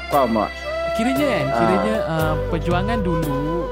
Faham 0.09 0.33
tak? 0.35 0.51
Kiranya 0.95 1.27
kan 1.29 1.45
Ah. 1.45 1.55
Kiranya 1.55 1.97
uh, 2.03 2.35
Perjuangan 2.49 2.99
dulu 2.99 3.69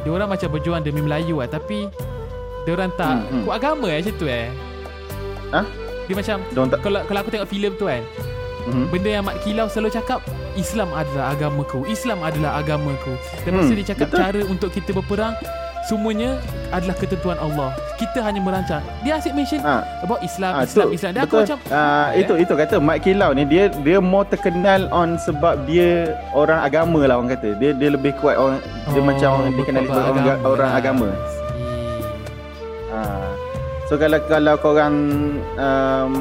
Dia 0.00 0.10
orang 0.10 0.30
macam 0.30 0.48
berjuang 0.48 0.80
demi 0.80 1.02
Melayu 1.02 1.36
lah 1.36 1.50
Tapi 1.50 1.90
Dia 2.62 2.72
orang 2.72 2.88
tak 2.94 3.20
Hmm, 3.20 3.26
hmm. 3.26 3.42
Kok 3.42 3.52
agama 3.52 3.86
eh 3.90 3.98
macam 4.00 4.14
tu 4.14 4.24
eh 4.24 4.46
Hah? 5.50 5.66
Dia 6.06 6.14
macam 6.14 6.36
Kalau 6.78 7.00
kalau 7.04 7.18
aku 7.20 7.28
tengok 7.28 7.50
filem 7.50 7.72
tu 7.74 7.84
kan 7.84 8.00
Mhm. 8.64 8.84
Benda 8.88 9.10
yang 9.10 9.24
Mat 9.24 9.36
Kilau 9.40 9.66
selalu 9.66 9.90
cakap 9.92 10.20
Islam 10.54 10.88
adalah 10.90 11.30
agamaku 11.30 11.84
Islam 11.84 12.18
adalah 12.20 12.56
agamaku 12.56 13.12
Lepas 13.42 13.60
Hmm, 13.60 13.68
tu 13.68 13.74
dia 13.74 13.86
cakap 13.86 14.06
betul. 14.08 14.18
Cara 14.18 14.40
untuk 14.46 14.70
kita 14.70 14.90
berperang 14.90 15.34
semuanya 15.84 16.40
adalah 16.70 16.96
ketentuan 16.96 17.36
Allah. 17.36 17.70
Kita 17.94 18.18
hanya 18.18 18.40
merancang. 18.40 18.80
Dia 19.00 19.20
asyik 19.20 19.32
mention 19.32 19.60
Ah. 19.60 19.84
about 20.00 20.18
Islam, 20.18 20.52
Ah, 20.54 20.64
Islam, 20.64 20.86
tu, 20.86 20.96
Islam. 20.96 21.10
Dan 21.12 21.20
aku 21.22 21.36
macam 21.38 21.58
Ah, 21.68 22.08
eh? 22.10 22.24
itu 22.24 22.32
itu 22.36 22.52
kata 22.52 22.76
Mat 22.78 22.98
Kilau 22.98 23.30
ni 23.30 23.44
dia 23.44 23.68
dia 23.68 24.00
more 24.00 24.24
terkenal 24.24 24.88
on 24.90 25.14
sebab 25.18 25.60
dia 25.64 25.88
orang 26.32 26.58
agama 26.58 27.04
lah 27.04 27.20
orang 27.20 27.30
kata. 27.30 27.52
Dia 27.54 27.70
dia 27.72 27.88
lebih 27.90 28.16
kuat 28.16 28.34
orang 28.34 28.58
dia 28.86 28.96
Oh, 28.96 29.04
macam 29.04 29.28
orang 29.36 29.52
dikenali 29.52 29.86
sebagai 29.86 30.00
orang 30.00 30.24
agama, 30.24 30.44
orang 30.46 30.64
lah. 30.66 30.80
agama. 30.80 31.08
Hmm. 31.10 31.20
Ah. 32.90 33.30
So 33.84 33.94
kalau 33.94 34.18
kalau 34.24 34.54
korang 34.56 34.94
um, 35.54 36.12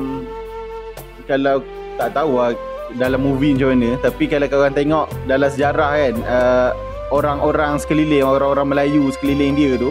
kalau 1.23 1.63
tak 2.00 2.09
tahu 2.17 2.39
lah 2.39 2.51
dalam 2.97 3.21
movie 3.25 3.57
macam 3.57 3.73
mana 3.73 3.89
tapi 4.01 4.23
kalau 4.29 4.47
korang 4.50 4.75
tengok 4.75 5.05
dalam 5.25 5.50
sejarah 5.50 5.89
kan 5.97 6.15
uh, 6.29 6.69
orang-orang 7.09 7.77
sekeliling 7.81 8.21
orang-orang 8.25 8.67
Melayu 8.69 9.09
sekeliling 9.13 9.53
dia 9.57 9.77
tu 9.77 9.89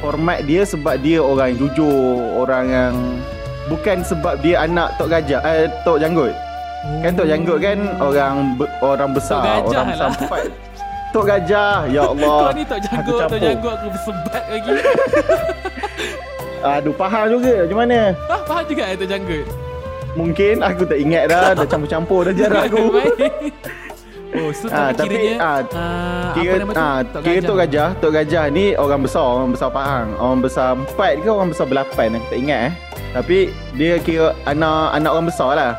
hormat 0.00 0.44
dia 0.46 0.62
sebab 0.62 1.00
dia 1.02 1.18
orang 1.18 1.52
yang 1.56 1.58
jujur 1.66 2.16
orang 2.38 2.66
yang 2.70 2.94
bukan 3.68 4.00
sebab 4.00 4.40
dia 4.40 4.64
anak 4.64 4.94
Tok 4.96 5.12
Gajah 5.12 5.40
eh 5.44 5.68
Tok 5.84 6.00
Janggut 6.00 6.32
kan 7.04 7.12
Tok 7.12 7.28
Janggut 7.28 7.58
kan 7.60 7.78
orang 8.00 8.56
orang 8.80 9.10
besar 9.12 9.42
Tok 9.42 9.44
Gajah 9.44 9.82
orang 9.82 9.88
besar 9.92 10.10
lah. 10.40 10.42
Tok 11.08 11.24
Gajah 11.24 11.74
ya 11.88 12.02
Allah 12.12 12.36
Kau 12.38 12.52
ni 12.52 12.62
aku 12.64 12.76
janggut, 12.84 13.18
campur. 13.18 13.38
janggut 13.40 13.72
aku 13.76 13.86
bersebat 13.92 14.44
lagi. 14.48 14.70
aduh 16.74 16.94
faham 16.98 17.24
juga 17.30 17.52
macam 17.64 17.78
mana 17.86 17.98
ah, 18.26 18.40
faham 18.44 18.64
juga 18.66 18.82
eh 18.88 18.96
tak 18.98 19.08
janggut. 19.08 19.46
Mungkin. 20.18 20.54
Aku 20.60 20.82
tak 20.82 20.98
ingat 20.98 21.24
dah. 21.26 21.54
Dah 21.54 21.64
campur-campur 21.64 22.26
dah 22.26 22.34
jarak 22.34 22.62
aku. 22.68 22.84
Oh, 24.28 24.52
so 24.52 24.68
Ah, 24.68 24.92
tapi, 24.92 25.08
tapi, 25.08 25.16
kiranya 25.24 25.40
ah, 25.40 25.60
ah, 25.72 26.28
Kira, 26.36 26.52
apa 26.52 26.60
nama 26.60 26.68
tu? 26.70 26.78
ah, 26.78 26.98
Tok 27.02 27.20
kira 27.24 27.40
Tok 27.40 27.56
Gajah. 27.56 27.88
Tok 27.96 28.10
Gajah 28.12 28.44
ni 28.52 28.64
orang 28.76 29.00
besar 29.00 29.24
Orang 29.24 29.50
besar 29.50 29.68
Pahang. 29.72 30.08
Orang 30.20 30.40
besar 30.44 30.76
empat 30.76 31.12
ke 31.16 31.28
orang 31.32 31.48
besar 31.48 31.64
belapan 31.64 32.08
Aku 32.12 32.26
tak 32.28 32.38
ingat 32.38 32.60
eh. 32.60 32.72
Tapi 33.08 33.38
dia 33.72 33.96
kira 33.96 34.36
anak 34.44 34.92
anak 34.92 35.10
orang 35.10 35.26
besar 35.26 35.50
lah. 35.56 35.72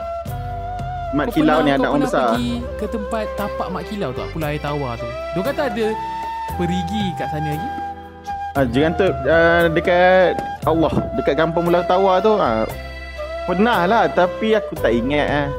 Mat 1.11 1.29
Kau 1.29 1.33
Kilau 1.35 1.61
pernah- 1.61 1.61
ni 1.61 1.69
kau 1.69 1.77
anak 1.77 1.89
orang 1.91 2.03
besar. 2.03 2.27
pergi 2.31 2.51
ke 2.73 2.85
tempat 2.89 3.25
tapak 3.33 3.67
Mak 3.69 3.83
Kilau 3.85 4.09
tu 4.09 4.23
Pulau 4.27 4.47
Air 4.47 4.59
Tawar 4.59 4.93
tu 4.97 5.05
Dia 5.05 5.41
kata 5.45 5.61
ada 5.69 5.87
perigi 6.57 7.03
kat 7.15 7.27
sana 7.29 7.49
lagi. 7.51 7.69
Ah, 8.51 8.65
Jangan 8.65 8.91
tu 8.95 9.05
uh, 9.05 9.63
Dekat 9.69 10.31
Allah 10.65 10.93
Dekat 11.15 11.35
kampung 11.37 11.69
Pulau 11.69 11.85
Tawar 11.85 12.17
tu 12.17 12.33
ah, 12.33 12.65
Pernah 13.49 13.89
lah 13.89 14.05
Tapi 14.05 14.53
aku 14.53 14.77
tak 14.77 14.93
ingat 14.93 15.25
eh. 15.25 15.49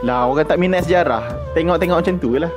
Lah 0.00 0.24
orang 0.24 0.48
tak 0.48 0.56
minat 0.56 0.88
sejarah. 0.88 1.52
Tengok-tengok 1.52 2.00
macam 2.00 2.16
tu 2.16 2.40
lah. 2.40 2.48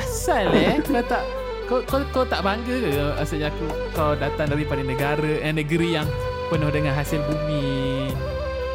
Asal 0.00 0.48
eh? 0.56 0.80
Kau 0.88 1.04
tak 1.04 1.22
kau, 1.68 1.78
kau, 1.84 2.00
kau 2.08 2.24
tak 2.24 2.40
bangga 2.40 2.72
ke 2.72 2.90
Asalnya 3.20 3.52
aku 3.52 3.68
Kau 3.92 4.16
datang 4.16 4.48
daripada 4.48 4.80
negara 4.80 5.44
eh, 5.44 5.52
Negeri 5.52 6.00
yang 6.00 6.08
Penuh 6.48 6.72
dengan 6.72 6.96
hasil 6.96 7.20
bumi 7.28 8.08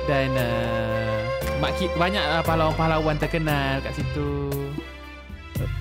Dan 0.06 0.30
uh, 0.38 1.06
Banyak 1.98 2.24
lah 2.24 2.42
pahlawan-pahlawan 2.46 3.18
terkenal 3.18 3.82
kat 3.82 3.98
situ. 3.98 4.52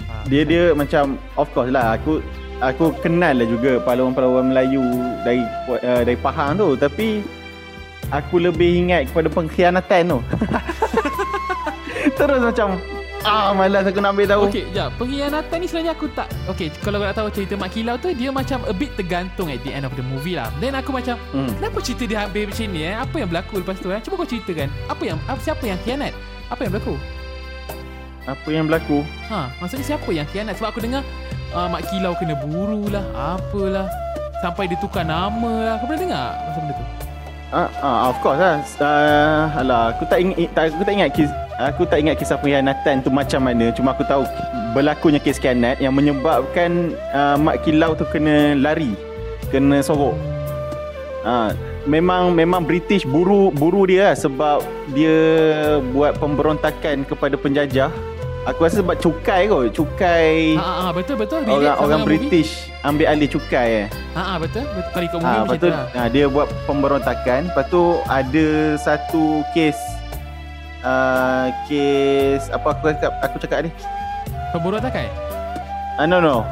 Ah, 0.09 0.25
dia 0.31 0.47
dia 0.47 0.73
macam 0.73 1.21
of 1.37 1.51
course 1.53 1.69
lah 1.69 1.99
aku 1.99 2.25
aku 2.63 2.95
kenal 3.05 3.37
lah 3.37 3.45
juga 3.45 3.83
pahlawan-pahlawan 3.83 4.55
Melayu 4.55 4.81
dari 5.27 5.43
uh, 5.69 6.03
dari 6.07 6.17
Pahang 6.17 6.57
tu. 6.57 6.73
Tapi 6.79 7.21
aku 8.15 8.39
lebih 8.39 8.87
ingat 8.87 9.11
kepada 9.11 9.27
pengkhianatan 9.27 10.03
tu. 10.15 10.19
Terus 12.19 12.41
macam 12.45 12.77
ah 13.25 13.57
malas 13.57 13.89
aku 13.89 14.05
nak 14.05 14.13
ambil 14.13 14.29
tahu. 14.29 14.43
Okey, 14.53 14.69
ya, 14.77 14.93
pengkhianatan 15.01 15.57
ni 15.57 15.65
sebenarnya 15.65 15.97
aku 15.97 16.13
tak 16.13 16.29
Okey, 16.45 16.69
kalau 16.85 17.01
kau 17.01 17.09
nak 17.09 17.17
tahu 17.17 17.33
cerita 17.33 17.57
Mak 17.57 17.73
Kilau 17.73 17.97
tu 17.97 18.13
Dia 18.13 18.29
macam 18.29 18.61
a 18.69 18.75
bit 18.77 18.93
tergantung 19.01 19.49
at 19.49 19.65
the 19.65 19.73
end 19.73 19.89
of 19.89 19.97
the 19.97 20.05
movie 20.05 20.37
lah 20.37 20.53
Then 20.61 20.77
aku 20.77 20.93
macam 20.93 21.17
Hmm. 21.33 21.49
Kenapa 21.57 21.81
cerita 21.81 22.05
dia 22.05 22.29
habis 22.29 22.53
macam 22.53 22.69
ni 22.69 22.85
eh? 22.85 22.93
Apa 22.93 23.17
yang 23.25 23.29
berlaku 23.33 23.65
lepas 23.65 23.81
tu 23.81 23.89
eh? 23.89 23.97
Cuba 24.05 24.21
kau 24.21 24.29
ceritakan 24.29 24.69
Apa 24.93 25.03
yang 25.09 25.17
apa, 25.25 25.41
Siapa 25.41 25.65
yang 25.65 25.81
khianat? 25.81 26.13
Apa 26.53 26.69
yang 26.69 26.73
berlaku? 26.77 26.95
Apa 28.29 28.49
yang 28.53 28.65
berlaku? 28.69 28.99
Ha, 29.33 29.49
maksudnya 29.57 29.85
siapa 29.97 30.09
yang 30.13 30.29
khianat? 30.29 30.61
Sebab 30.61 30.69
aku 30.77 30.81
dengar 30.85 31.01
uh, 31.57 31.69
Mak 31.73 31.89
Kilau 31.89 32.13
kena 32.21 32.37
buru 32.37 32.93
lah 32.93 33.05
Apalah 33.41 33.89
Sampai 34.45 34.69
dia 34.69 34.77
tukar 34.77 35.09
nama 35.09 35.73
lah 35.73 35.75
Kau 35.81 35.89
pernah 35.89 36.01
dengar 36.05 36.27
pasal 36.45 36.61
benda 36.61 36.75
tu? 36.77 36.87
Ah, 37.55 37.71
ah 37.87 37.99
of 38.11 38.19
course 38.19 38.43
lah. 38.43 38.59
Uh, 38.83 39.47
alah 39.63 39.95
aku 39.95 40.03
tak 40.11 40.19
ingat 40.27 40.51
tak, 40.59 40.75
aku 40.75 40.83
tak 40.83 40.95
ingat 40.99 41.11
kis, 41.15 41.31
aku 41.55 41.83
tak 41.87 41.99
ingat 42.03 42.19
kisah 42.19 42.35
pengkhianatan 42.43 43.07
tu 43.07 43.15
macam 43.15 43.47
mana. 43.47 43.71
Cuma 43.71 43.95
aku 43.95 44.03
tahu 44.11 44.27
berlakunya 44.75 45.23
kes 45.23 45.39
khianat 45.39 45.79
yang 45.79 45.95
menyebabkan 45.95 46.99
uh, 47.15 47.39
Mak 47.39 47.63
Kilau 47.63 47.95
tu 47.95 48.03
kena 48.11 48.59
lari. 48.59 48.99
Kena 49.55 49.79
sorok. 49.87 50.19
Ah, 51.23 51.55
memang 51.87 52.35
memang 52.35 52.67
British 52.67 53.07
buru 53.07 53.55
buru 53.55 53.87
dia 53.87 54.11
lah 54.11 54.17
sebab 54.19 54.59
dia 54.91 55.15
buat 55.95 56.19
pemberontakan 56.19 57.07
kepada 57.07 57.39
penjajah. 57.39 57.95
Aku 58.45 58.61
rasa 58.61 58.85
sebab 58.85 58.97
cukai 58.97 59.49
kot, 59.49 59.73
cukai 59.73 60.53
Ha, 60.53 60.61
ha, 60.61 60.81
ha 60.83 60.89
betul 60.91 61.17
betul. 61.17 61.41
Relate 61.41 61.57
orang 61.57 61.65
orang 61.65 61.81
dengan 61.81 62.01
movie. 62.03 62.13
British 62.21 62.51
ambil 62.83 63.07
alih 63.09 63.29
cukai 63.31 63.69
eh. 63.75 63.87
Ha, 64.13 64.21
ha 64.23 64.35
betul. 64.37 64.65
betul. 64.69 64.91
Kalau 64.91 65.05
ikut 65.07 65.19
movie 65.19 65.33
Ha, 65.33 65.43
macam 65.43 65.59
tu 65.59 65.69
lah. 65.71 65.85
ha, 65.91 66.01
dia 66.07 66.25
buat 66.29 66.47
pemberontakan. 66.65 67.41
Lepas 67.49 67.65
tu 67.67 67.83
ada 68.05 68.47
satu 68.77 69.25
kes 69.51 69.79
uh, 70.83 71.49
kes 71.65 72.53
apa 72.53 72.67
aku 72.71 72.93
cakap 72.93 73.13
aku 73.19 73.37
cakap 73.39 73.59
ni? 73.65 73.71
Pemberontakan? 74.53 75.09
Ah 75.95 76.05
no 76.05 76.19
no. 76.19 76.37
Uh, 76.37 76.45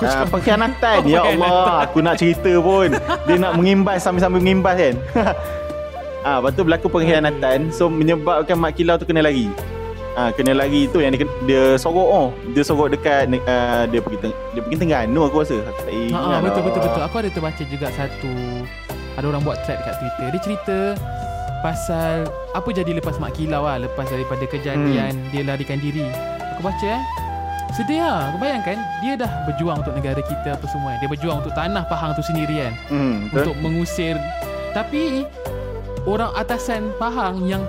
cakap- 0.00 0.30
pengkhianatan 0.30 0.96
Oh, 1.02 1.12
Ya. 1.12 1.20
Allah 1.26 1.84
Aku 1.84 2.00
nak 2.00 2.16
cerita 2.16 2.48
pun 2.56 2.88
Dia 3.28 3.36
nak 3.36 3.52
mengimbas 3.52 4.00
Sambil-sambil 4.00 4.40
mengimbas 4.40 4.72
kan 4.74 4.94
Ah, 6.24 6.40
Lepas 6.40 6.56
tu 6.56 6.64
berlaku 6.64 6.88
pengkhianatan 6.88 7.68
So 7.68 7.84
menyebabkan 7.86 8.56
Mak 8.56 8.80
Kilau 8.80 8.96
tu 8.96 9.04
kena 9.04 9.20
lari 9.20 9.52
Ah, 10.12 10.30
Kena 10.30 10.52
lari 10.52 10.84
tu 10.86 10.98
yang 10.98 11.10
dia, 11.10 11.22
dia 11.44 11.62
sorok 11.74 12.02
oh. 12.04 12.28
Dia 12.50 12.62
sorok 12.62 12.90
dekat 12.90 13.30
uh, 13.30 13.86
Dia 13.86 13.98
pergi 13.98 14.18
teng- 14.20 14.38
dia 14.50 14.60
pergi 14.60 14.76
Terengganu 14.76 15.20
aku 15.24 15.36
rasa 15.40 15.56
Aku 15.62 15.80
tak 15.80 15.92
ingat 15.92 16.12
Ha, 16.12 16.18
ha, 16.18 16.28
lah. 16.28 16.40
betul 16.42 16.62
betul 16.64 16.80
betul. 16.82 17.02
Aku 17.02 17.16
ada 17.16 17.30
terbaca 17.30 17.62
juga 17.64 17.86
satu 17.90 18.32
ada 19.10 19.26
orang 19.26 19.42
buat 19.42 19.58
thread 19.60 19.76
dekat 19.76 19.94
Twitter. 19.96 20.26
Dia 20.28 20.40
cerita 20.40 20.78
pasal 21.60 22.24
apa 22.50 22.68
jadi 22.70 22.90
lepas 22.94 23.20
Mak 23.20 23.34
Kilau 23.34 23.62
lah 23.62 23.76
lepas 23.78 24.06
daripada 24.06 24.42
kejadian 24.44 25.12
Hmm. 25.12 25.28
dia 25.28 25.42
larikan 25.42 25.76
diri. 25.76 26.08
Aku 26.56 26.62
baca 26.62 26.88
eh. 26.88 27.02
Sedih 27.70 28.00
lah. 28.00 28.32
Kau 28.32 28.40
bayangkan 28.40 28.74
dia 28.98 29.14
dah 29.14 29.28
berjuang 29.44 29.78
untuk 29.78 29.92
negara 29.92 30.18
kita 30.20 30.56
apa 30.56 30.66
semua. 30.66 30.96
Dia 30.96 31.06
berjuang 31.06 31.38
untuk 31.38 31.52
tanah 31.52 31.84
Pahang 31.84 32.14
tu 32.14 32.22
sendiri 32.22 32.54
kan. 32.60 32.74
hmm, 32.88 33.16
betul? 33.28 33.36
Untuk 33.36 33.56
mengusir 33.60 34.16
tapi 34.70 35.26
orang 36.02 36.30
atasan 36.32 36.88
Pahang 36.96 37.44
yang 37.44 37.60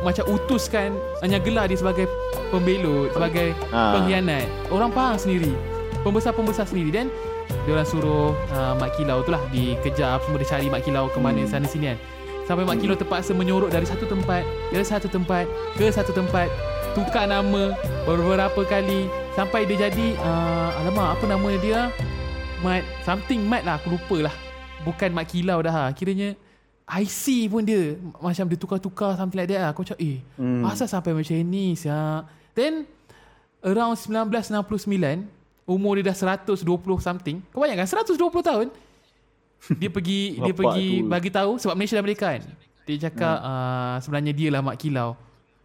macam 0.00 0.24
utuskan 0.32 0.96
hanya 1.20 1.36
gelar 1.36 1.68
dia 1.68 1.76
sebagai 1.76 2.08
pembelot, 2.48 3.12
sebagai 3.12 3.52
Ah. 3.68 3.96
pengkhianat. 3.96 4.48
Orang 4.72 4.90
Pahang 4.90 5.20
sendiri. 5.20 5.52
Pembesar-pembesar 6.00 6.64
sendiri 6.64 6.88
dan 6.88 7.06
dia 7.68 7.76
orang 7.76 7.84
suruh 7.84 8.32
uh, 8.54 8.72
Mak 8.80 8.96
Kilau 8.96 9.20
tu 9.20 9.34
lah 9.34 9.42
dikejar 9.52 10.16
semua 10.24 10.40
dia 10.40 10.48
cari 10.48 10.66
Mak 10.72 10.82
Kilau 10.86 11.12
ke 11.12 11.18
mana 11.20 11.44
sana 11.44 11.68
sini 11.68 11.92
kan. 11.92 11.98
Sampai 12.48 12.64
Mak 12.64 12.80
Kilau 12.80 12.96
terpaksa 12.96 13.36
menyorok 13.36 13.68
dari 13.68 13.84
satu 13.84 14.08
tempat 14.08 14.42
ke 14.72 14.80
satu 14.80 15.06
tempat 15.12 15.44
ke 15.76 15.86
satu 15.92 16.10
tempat 16.16 16.48
tukar 16.96 17.28
nama 17.28 17.76
beberapa 18.02 18.66
kali 18.66 19.06
sampai 19.36 19.62
dia 19.62 19.86
jadi 19.86 20.18
uh, 20.18 20.80
alamak 20.82 21.20
apa 21.20 21.24
nama 21.28 21.48
dia 21.60 21.80
Mat 22.64 22.82
something 23.04 23.44
Mat 23.46 23.62
lah 23.62 23.76
aku 23.78 23.94
lupa 23.94 24.26
lah 24.26 24.34
bukan 24.82 25.12
Mat 25.12 25.28
Kilau 25.28 25.60
dah 25.60 25.70
ha. 25.70 25.84
kiranya 25.92 26.34
IC 26.90 27.46
pun 27.46 27.62
dia 27.62 27.94
macam 28.18 28.44
dia 28.44 28.58
tukar-tukar 28.58 29.14
something 29.14 29.38
like 29.38 29.46
that 29.46 29.60
lah. 29.62 29.70
Aku 29.70 29.82
macam 29.82 29.94
eh 29.96 30.18
Hmm. 30.34 30.66
asal 30.66 30.86
sampai 30.86 31.14
macam 31.14 31.34
ni 31.38 31.74
siap 31.74 32.26
then 32.52 32.82
around 33.62 33.94
1969 33.94 35.22
umur 35.64 35.94
dia 35.96 36.10
dah 36.10 36.16
120 36.34 36.66
something. 36.98 37.38
Kau 37.50 37.62
bayangkan 37.62 37.86
120 37.86 38.18
tahun 38.42 38.66
dia 39.76 39.86
pergi 39.86 40.20
dia 40.44 40.54
pergi 40.56 40.88
tu. 40.90 41.04
Hmm. 41.04 41.08
bagi 41.08 41.30
tahu 41.30 41.50
sebab 41.56 41.74
Malaysia 41.76 41.94
dah 41.94 42.02
merdeka 42.02 42.28
kan? 42.34 42.42
Dia 42.88 42.96
cakap 43.06 43.36
uh, 43.38 43.96
sebenarnya 44.02 44.32
dia 44.34 44.48
lah 44.50 44.58
Mak 44.58 44.76
Kilau. 44.76 45.14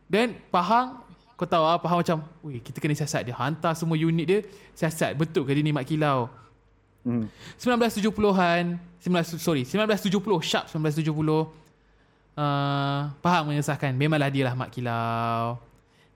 Then 0.05 0.37
Pahang 0.53 1.01
kau 1.33 1.43
tahu 1.43 1.65
ah 1.65 1.81
Pahang 1.81 1.99
macam 1.99 2.17
Weh 2.45 2.61
kita 2.61 2.77
kena 2.77 2.93
siasat 2.93 3.25
dia. 3.25 3.33
Hantar 3.33 3.73
semua 3.73 3.97
unit 3.97 4.23
dia 4.23 4.39
Siasat. 4.77 5.17
Betul 5.17 5.41
ke 5.41 5.57
dia 5.57 5.65
ni 5.65 5.73
Mak 5.73 5.89
Kilau 5.89 6.29
Hmm. 7.05 7.29
1970-an 7.61 8.81
19, 8.97 9.37
Sorry 9.37 9.61
1970 9.61 10.09
Sharp 10.41 10.65
1970 10.73 11.05
uh, 11.05 11.45
Pahang 13.21 13.45
mengesahkan 13.45 13.93
Memanglah 13.93 14.33
dia 14.33 14.49
lah 14.49 14.57
Mak 14.57 14.73
Kilau 14.73 15.61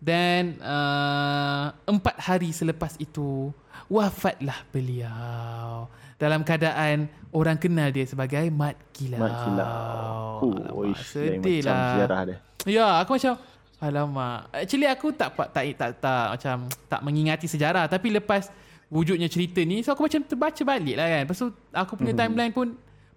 Dan 0.01 0.58
uh, 0.65 1.69
Empat 1.86 2.17
hari 2.17 2.50
selepas 2.50 2.98
itu 2.98 3.53
Wafatlah 3.86 4.65
beliau 4.74 5.86
Dalam 6.17 6.41
keadaan 6.41 7.05
Orang 7.29 7.62
kenal 7.62 7.93
dia 7.93 8.10
sebagai 8.10 8.50
Mat 8.50 8.74
Kilau 8.89 9.22
Mat 9.22 9.46
Kilau. 9.46 10.41
Oh, 10.41 10.53
Alamak, 10.58 11.05
Sedih 11.05 11.62
lah 11.62 12.25
dia. 12.25 12.38
Ya, 12.65 13.00
aku 13.00 13.15
macam 13.15 13.38
alamak. 13.79 14.51
Actually 14.51 14.88
aku 14.91 15.15
tak 15.15 15.31
tak 15.31 15.51
tak, 15.55 15.75
tak, 15.79 15.91
tak 16.03 16.25
macam 16.36 16.55
tak 16.91 17.01
mengingati 17.03 17.48
sejarah 17.48 17.88
tapi 17.88 18.12
lepas 18.12 18.51
wujudnya 18.89 19.25
cerita 19.25 19.62
ni. 19.62 19.79
So 19.79 19.93
aku 19.93 20.05
macam 20.05 20.22
terbaca 20.22 20.62
balik 20.67 20.96
lah 20.96 21.08
kan. 21.08 21.22
Lepas 21.24 21.38
tu 21.38 21.48
aku 21.72 21.93
punya 21.96 22.12
Mhm. 22.12 22.19
timeline 22.19 22.51
pun 22.51 22.67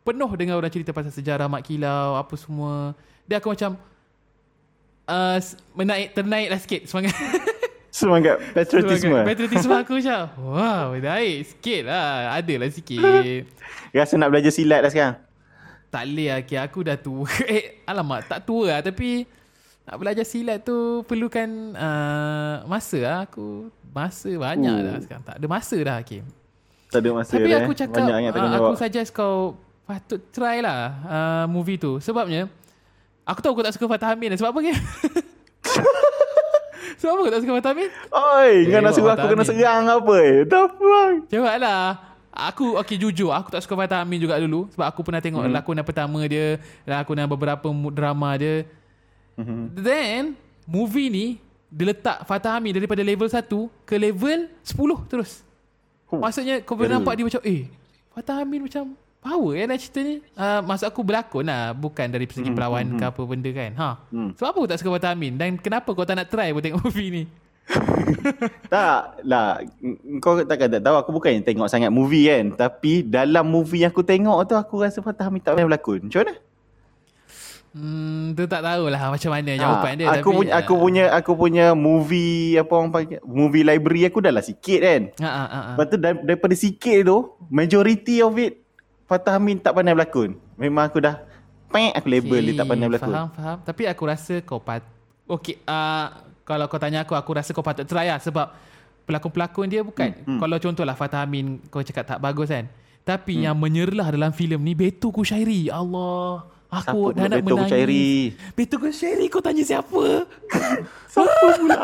penuh 0.03 0.31
dengan 0.35 0.57
orang 0.57 0.69
cerita 0.69 0.91
pasal 0.91 1.11
sejarah 1.11 1.47
Mak 1.47 1.63
Kilau, 1.63 2.15
apa 2.15 2.35
semua. 2.35 2.93
Dia 3.25 3.39
aku 3.39 3.51
macam 3.51 3.79
uh, 5.05 5.39
menaik 5.73 6.13
ternaik 6.13 6.49
lah 6.49 6.59
sikit 6.59 6.81
semangat. 6.89 7.17
Semangat 7.89 8.41
patriotisme. 8.53 9.13
semangat 9.13 9.27
patriotisme 9.29 9.75
aku 9.75 9.93
macam 10.01 10.21
wow 10.41 10.93
naik 10.93 11.37
sikit 11.47 11.83
lah. 11.85 12.33
Ada 12.35 12.55
lah 12.57 12.69
sikit. 12.69 13.43
Rasa 13.93 14.15
nak 14.17 14.29
belajar 14.29 14.49
silat 14.49 14.81
dah 14.81 14.89
sekarang. 14.89 15.17
tak 15.89 16.09
boleh 16.09 16.27
lah 16.27 16.39
okay, 16.41 16.57
Aku 16.57 16.81
dah 16.81 16.97
tua 16.97 17.29
Eh 17.45 17.85
alamak 17.85 18.25
tak 18.25 18.49
tua 18.49 18.65
lah 18.67 18.81
Tapi 18.81 19.29
Nak 19.83 19.95
belajar 19.97 20.23
silat 20.23 20.63
tu 20.63 21.03
Perlukan 21.05 21.49
uh, 21.75 22.55
Masa 22.65 22.99
lah 22.99 23.17
Aku 23.25 23.69
Masa 23.91 24.31
banyak 24.31 24.73
Oh. 24.73 24.81
dah 24.81 24.97
sekarang 25.01 25.23
Tak 25.23 25.35
ada 25.37 25.47
masa 25.47 25.77
dah 25.77 25.95
Hakim 25.99 26.23
Tak 26.89 26.99
ada 27.03 27.09
masa 27.13 27.33
Tapi 27.33 27.47
dah. 27.47 27.59
aku 27.61 27.71
eh. 27.71 27.77
cakap 27.77 28.05
Banyak 28.07 28.31
uh, 28.31 28.57
Aku 28.57 28.73
suggest 28.75 29.11
kau 29.11 29.35
Patut 29.83 30.21
try 30.31 30.59
lah 30.59 30.81
uh, 31.03 31.45
Movie 31.47 31.77
tu 31.77 31.99
Sebabnya 31.99 32.47
Aku 33.23 33.39
tahu 33.39 33.53
kau 33.53 33.63
tak 33.63 33.75
suka 33.75 33.87
Fatah 33.89 34.13
Amin 34.13 34.33
Sebab 34.33 34.51
apa 34.51 34.61
ke? 34.61 34.73
Sebab 36.99 37.11
apa 37.13 37.21
kau 37.21 37.33
tak 37.33 37.41
suka 37.43 37.53
Fatah 37.59 37.71
Amin? 37.73 37.89
Oi, 38.09 38.51
kau 38.65 38.71
Eh, 38.71 38.81
nak 38.81 38.93
suruh 38.93 39.05
buat 39.05 39.15
aku 39.17 39.27
kena 39.29 39.43
serang 39.43 39.85
apa? 39.89 40.15
eh? 40.21 40.37
Tak 40.47 40.63
apa. 40.71 41.01
Jawab 41.27 41.55
lah 41.59 41.83
Aku 42.33 42.79
okay 42.79 42.97
jujur 42.97 43.29
Aku 43.29 43.51
tak 43.51 43.61
suka 43.61 43.75
Fatah 43.77 44.01
Amin 44.01 44.17
juga 44.17 44.39
dulu 44.39 44.71
Sebab 44.71 44.87
aku 44.87 45.01
pernah 45.03 45.19
tengok 45.19 45.43
hmm. 45.43 45.53
lakonan 45.53 45.83
pertama 45.83 46.19
dia 46.25 46.57
Lakonan 46.83 47.27
beberapa 47.27 47.67
drama 47.91 48.31
dia 48.39 48.63
Mhm. 49.35 49.63
Then 49.75 50.23
Movie 50.65 51.09
ni 51.09 51.27
Dia 51.67 51.89
letak 51.89 52.23
Fatah 52.23 52.57
Amin 52.57 52.71
Daripada 52.71 53.01
level 53.01 53.27
1 53.27 53.49
Ke 53.83 53.97
level 53.97 54.49
10 54.61 55.09
terus 55.09 55.41
Huh. 56.07 56.21
Maksudnya 56.21 56.61
kau 56.61 56.77
boleh 56.77 56.93
nampak 56.93 57.17
dia 57.17 57.25
macam 57.25 57.41
Eh 57.41 57.73
Fatah 58.13 58.45
Amin 58.45 58.61
macam 58.61 58.93
Power 59.17 59.57
kan 59.57 59.81
cerita 59.81 60.01
ni 60.03 60.21
uh, 60.35 60.61
Maksud 60.61 60.85
aku 60.85 61.01
berlakon 61.01 61.49
lah 61.49 61.73
Bukan 61.73 62.05
dari 62.07 62.29
segi 62.29 62.47
Mhm, 62.47 62.57
perawan 62.59 62.85
mhm. 62.85 62.99
ke 63.01 63.05
apa 63.09 63.23
benda 63.25 63.51
kan 63.51 63.71
ha. 63.75 63.89
Hmm. 64.13 64.31
Sebab 64.37 64.47
apa 64.47 64.59
kau 64.59 64.69
tak 64.69 64.79
suka 64.79 64.91
Fatah 64.93 65.17
Amin 65.17 65.41
Dan 65.41 65.57
kenapa 65.57 65.89
kau 65.89 66.05
tak 66.05 66.21
nak 66.21 66.29
try 66.29 66.53
pun 66.53 66.61
tengok 66.61 66.83
movie 66.85 67.09
ni 67.09 67.25
Tak 68.69 69.25
lah 69.25 69.65
Kau 70.19 70.37
takkan 70.43 70.69
tak 70.69 70.83
tahu 70.83 70.97
Aku 71.01 71.11
bukan 71.11 71.33
yang 71.33 71.47
tengok 71.47 71.73
sangat 71.73 71.89
movie 71.89 72.29
kan 72.29 72.45
Tapi 72.61 73.01
dalam 73.01 73.49
movie 73.49 73.81
yang 73.81 73.91
aku 73.91 74.05
tengok 74.05 74.45
tu 74.45 74.53
Aku 74.53 74.85
rasa 74.85 75.01
Fatah 75.01 75.25
Hamid 75.25 75.41
tak 75.41 75.57
pernah 75.57 75.73
berlakon 75.73 76.13
Macam 76.13 76.29
mana? 76.29 76.35
Hmm, 77.73 78.12
tu 78.33 78.45
tak 78.49 78.61
tahulah 78.65 79.03
macam 79.13 79.31
mana 79.31 79.51
jawapan 79.55 79.93
Ah, 79.93 79.97
dia 79.97 80.07
aku 80.19 80.31
tapi, 80.33 80.39
punya 80.41 80.53
aku 80.57 80.73
ah, 80.73 80.81
punya 80.81 81.05
aku 81.13 81.33
punya 81.37 81.67
movie 81.77 82.57
apa 82.57 82.73
orang 82.73 82.91
panggil 82.91 83.19
movie 83.25 83.65
library 83.65 84.03
aku 84.09 84.19
dah 84.21 84.33
lah 84.35 84.45
sikit 84.45 84.81
kan. 84.83 85.03
Ha 85.21 85.31
ha 85.31 85.45
ha. 85.45 85.47
ha. 85.49 85.61
Lepas 85.77 85.87
tu 85.89 85.97
dar- 86.01 86.23
daripada 86.25 86.55
sikit 86.57 86.99
tu 87.05 87.17
majority 87.53 88.25
of 88.25 88.35
it 88.37 88.63
Fatah 89.13 89.37
Amin 89.37 89.61
tak 89.61 89.77
pandai 89.77 89.93
berlakon. 89.93 90.41
Memang 90.57 90.89
aku 90.89 91.05
dah 91.05 91.21
pek 91.69 91.93
aku 91.93 92.09
label 92.09 92.41
dia 92.49 92.65
tak 92.65 92.69
pandai 92.73 92.89
berlakon. 92.89 93.13
Faham, 93.13 93.29
faham. 93.37 93.59
Tapi 93.61 93.83
aku 93.85 94.03
rasa 94.09 94.35
kau 94.41 94.57
pat... 94.57 94.81
Okay, 95.29 95.61
uh, 95.69 96.09
kalau 96.49 96.65
kau 96.65 96.81
tanya 96.81 97.05
aku, 97.05 97.13
aku 97.13 97.31
rasa 97.37 97.53
kau 97.53 97.61
patut 97.61 97.85
try 97.85 98.09
lah. 98.09 98.17
Sebab 98.17 98.53
pelakon-pelakon 99.05 99.69
dia 99.69 99.85
bukan... 99.85 100.17
Hmm, 100.17 100.25
Hmm. 100.25 100.41
Kalau 100.41 100.57
contohlah 100.57 100.97
Fatah 100.97 101.29
Amin, 101.29 101.61
kau 101.69 101.85
cakap 101.85 102.09
tak 102.09 102.25
bagus 102.25 102.49
kan. 102.49 102.73
Tapi 103.05 103.37
hmm. 103.37 103.45
yang 103.45 103.57
menyerlah 103.61 104.09
dalam 104.17 104.33
filem 104.33 104.65
ni, 104.65 104.73
Beto 104.73 105.13
Kushairi. 105.13 105.69
Allah. 105.69 106.49
Aku 106.73 107.13
Siapa 107.13 107.21
dah 107.21 107.25
nak 107.29 107.39
Beto 107.45 107.53
menangis. 107.53 107.69
Kushairi? 107.69 108.09
Beto 108.57 108.77
Kushairi, 108.81 109.25
kau 109.29 109.45
tanya 109.45 109.61
siapa? 109.61 110.25
Siapa 111.13 111.47
pula? 111.61 111.77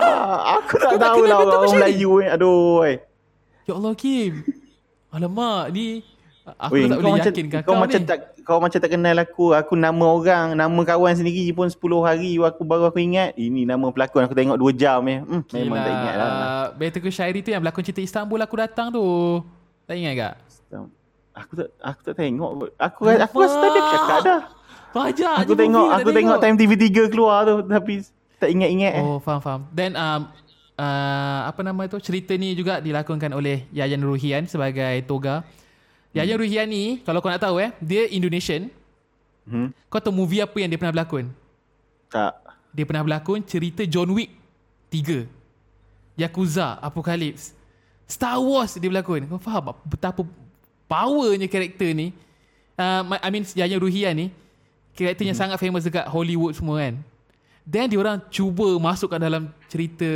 Aku 0.57 0.75
tak 0.80 0.90
Kau 0.97 0.97
tahu 0.97 1.23
lah 1.28 1.37
orang? 1.45 1.73
Melayu 1.76 2.12
ni. 2.25 2.26
Aduh. 2.33 2.88
oi. 2.88 2.95
ya 3.68 3.76
Allah, 3.76 3.92
Kim. 3.92 4.49
Alamak, 5.12 5.76
ni... 5.76 6.00
Aku 6.57 6.73
Weh, 6.73 6.88
dah 6.88 6.97
tak 6.97 7.04
boleh 7.04 7.12
macam 7.12 7.28
yakinkan 7.28 7.61
kau 7.61 7.68
kau, 7.68 7.76
macam 7.76 8.00
ni. 8.00 8.09
tak 8.09 8.18
kau 8.40 8.57
macam 8.57 8.78
tak 8.80 8.88
kenal 8.88 9.16
aku. 9.21 9.52
Aku 9.52 9.76
nama 9.76 10.04
orang, 10.09 10.57
nama 10.57 10.80
kawan 10.80 11.12
sendiri 11.12 11.52
pun 11.52 11.68
10 11.68 11.76
hari 12.00 12.40
aku 12.40 12.64
baru 12.64 12.88
aku 12.88 13.04
ingat. 13.04 13.37
Ini 13.37 13.68
nama 13.68 13.92
pelakon 13.92 14.25
aku 14.25 14.33
tengok 14.33 14.57
2 14.57 14.73
jam 14.73 15.04
ya. 15.04 15.21
Hmm, 15.28 15.45
memang 15.52 15.85
tak 15.85 15.92
ingat 15.92 16.14
lah. 16.16 16.30
Uh, 16.33 16.66
Beto 16.80 17.04
Kushairi 17.04 17.45
tu 17.45 17.52
yang 17.52 17.60
berlakon 17.60 17.84
cerita 17.84 18.00
Istanbul 18.00 18.41
aku 18.41 18.56
datang 18.56 18.89
tu. 18.89 19.04
Tak 19.84 19.93
ingat 20.00 20.15
tak? 20.17 20.34
Aku 21.36 21.52
tak 21.52 21.69
aku 21.84 22.00
tak 22.08 22.15
tengok. 22.17 22.50
Aku 22.80 23.00
aku 23.13 23.36
rasa 23.45 23.56
tadi 23.60 23.76
aku 23.76 23.91
cakap 23.93 24.19
dah. 24.25 24.41
Banyak 24.93 25.35
Aku 25.45 25.53
je 25.53 25.61
tengok 25.61 25.85
movie 25.85 25.97
aku 26.01 26.09
tak 26.09 26.17
tengok 26.17 26.39
time 26.41 26.57
TV3 26.57 26.85
keluar 27.13 27.39
tu 27.45 27.55
tapi 27.69 27.95
tak 28.39 28.49
ingat-ingat 28.55 28.93
eh. 28.95 29.05
Oh, 29.05 29.19
faham 29.19 29.41
faham. 29.43 29.61
Then 29.75 29.99
um 29.99 30.31
uh, 30.79 31.41
apa 31.51 31.61
nama 31.67 31.83
tu? 31.91 31.99
Cerita 31.99 32.33
ni 32.39 32.55
juga 32.55 32.79
dilakonkan 32.79 33.35
oleh 33.35 33.67
Yayan 33.75 34.01
Ruhian 34.01 34.47
sebagai 34.47 35.03
Toga. 35.05 35.43
Yayan 36.15 36.39
Ruhian 36.39 36.71
ni 36.71 37.03
kalau 37.03 37.19
kau 37.19 37.29
nak 37.29 37.43
tahu 37.43 37.59
eh, 37.59 37.75
dia 37.83 38.07
Indonesian. 38.09 38.71
Hmm. 39.45 39.75
Kau 39.91 39.99
tahu 39.99 40.15
movie 40.15 40.41
apa 40.41 40.55
yang 40.63 40.71
dia 40.71 40.79
pernah 40.79 40.95
berlakon? 40.95 41.35
Tak. 42.09 42.33
Dia 42.73 42.85
pernah 42.87 43.03
berlakon 43.05 43.43
cerita 43.43 43.83
John 43.85 44.15
Wick 44.15 44.31
3. 44.95 45.27
Yakuza, 46.19 46.79
Apocalypse. 46.79 47.55
Star 48.09 48.39
Wars 48.41 48.79
dia 48.79 48.89
berlakon. 48.89 49.27
Kau 49.27 49.43
faham 49.43 49.75
tak 49.75 49.77
betapa 49.83 50.23
powernya 50.87 51.51
karakter 51.51 51.91
ni? 51.91 52.15
Uh, 52.79 53.03
I 53.19 53.29
mean 53.35 53.43
Yayan 53.43 53.83
Ruhian 53.83 54.15
ni 54.15 54.27
karakternya 54.99 55.30
Mhm. 55.32 55.41
sangat 55.47 55.56
famous 55.56 55.87
dekat 55.87 56.11
Hollywood 56.11 56.58
semua 56.58 56.82
kan. 56.82 56.99
Then 57.63 57.87
dia 57.87 58.00
orang 58.00 58.19
cuba 58.26 58.67
masukkan 58.76 59.21
dalam 59.21 59.47
cerita 59.69 60.08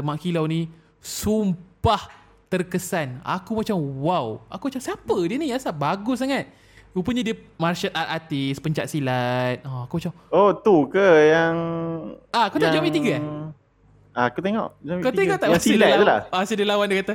Mak 0.00 0.16
Kilau 0.16 0.48
ni 0.48 0.72
sumpah 1.02 2.08
terkesan. 2.46 3.20
Aku 3.20 3.52
macam 3.52 3.76
wow. 4.00 4.40
Aku 4.48 4.70
macam 4.70 4.80
siapa 4.80 5.16
dia 5.26 5.36
ni? 5.36 5.50
Asal 5.50 5.74
bagus 5.74 6.22
sangat. 6.22 6.48
Rupanya 6.92 7.24
dia 7.24 7.34
martial 7.56 7.88
art 7.90 8.20
artist, 8.20 8.60
pencak 8.60 8.84
silat. 8.84 9.64
Oh, 9.64 9.88
aku 9.88 9.96
macam 9.96 10.12
Oh 10.28 10.52
tu 10.52 10.84
ke 10.86 11.06
yang 11.26 11.56
Ah, 12.28 12.52
kau 12.52 12.60
tengok 12.60 12.72
John 12.72 12.84
Wick 12.84 12.94
3 12.94 13.16
eh? 13.16 13.22
Ah, 14.12 14.28
aku 14.28 14.44
tengok. 14.44 14.68
Wick 14.78 15.00
Kau 15.00 15.08
tengok 15.10 15.36
3. 15.36 15.40
tak 15.40 15.48
Yang 15.48 15.56
masa 15.56 15.68
silat 15.72 15.88
dia 15.88 15.96
tu 15.96 16.04
lawan, 16.04 16.12
lah. 16.12 16.20
Masa 16.30 16.52
dia 16.52 16.66
lawan 16.68 16.86
dia 16.86 16.98
kata 17.00 17.14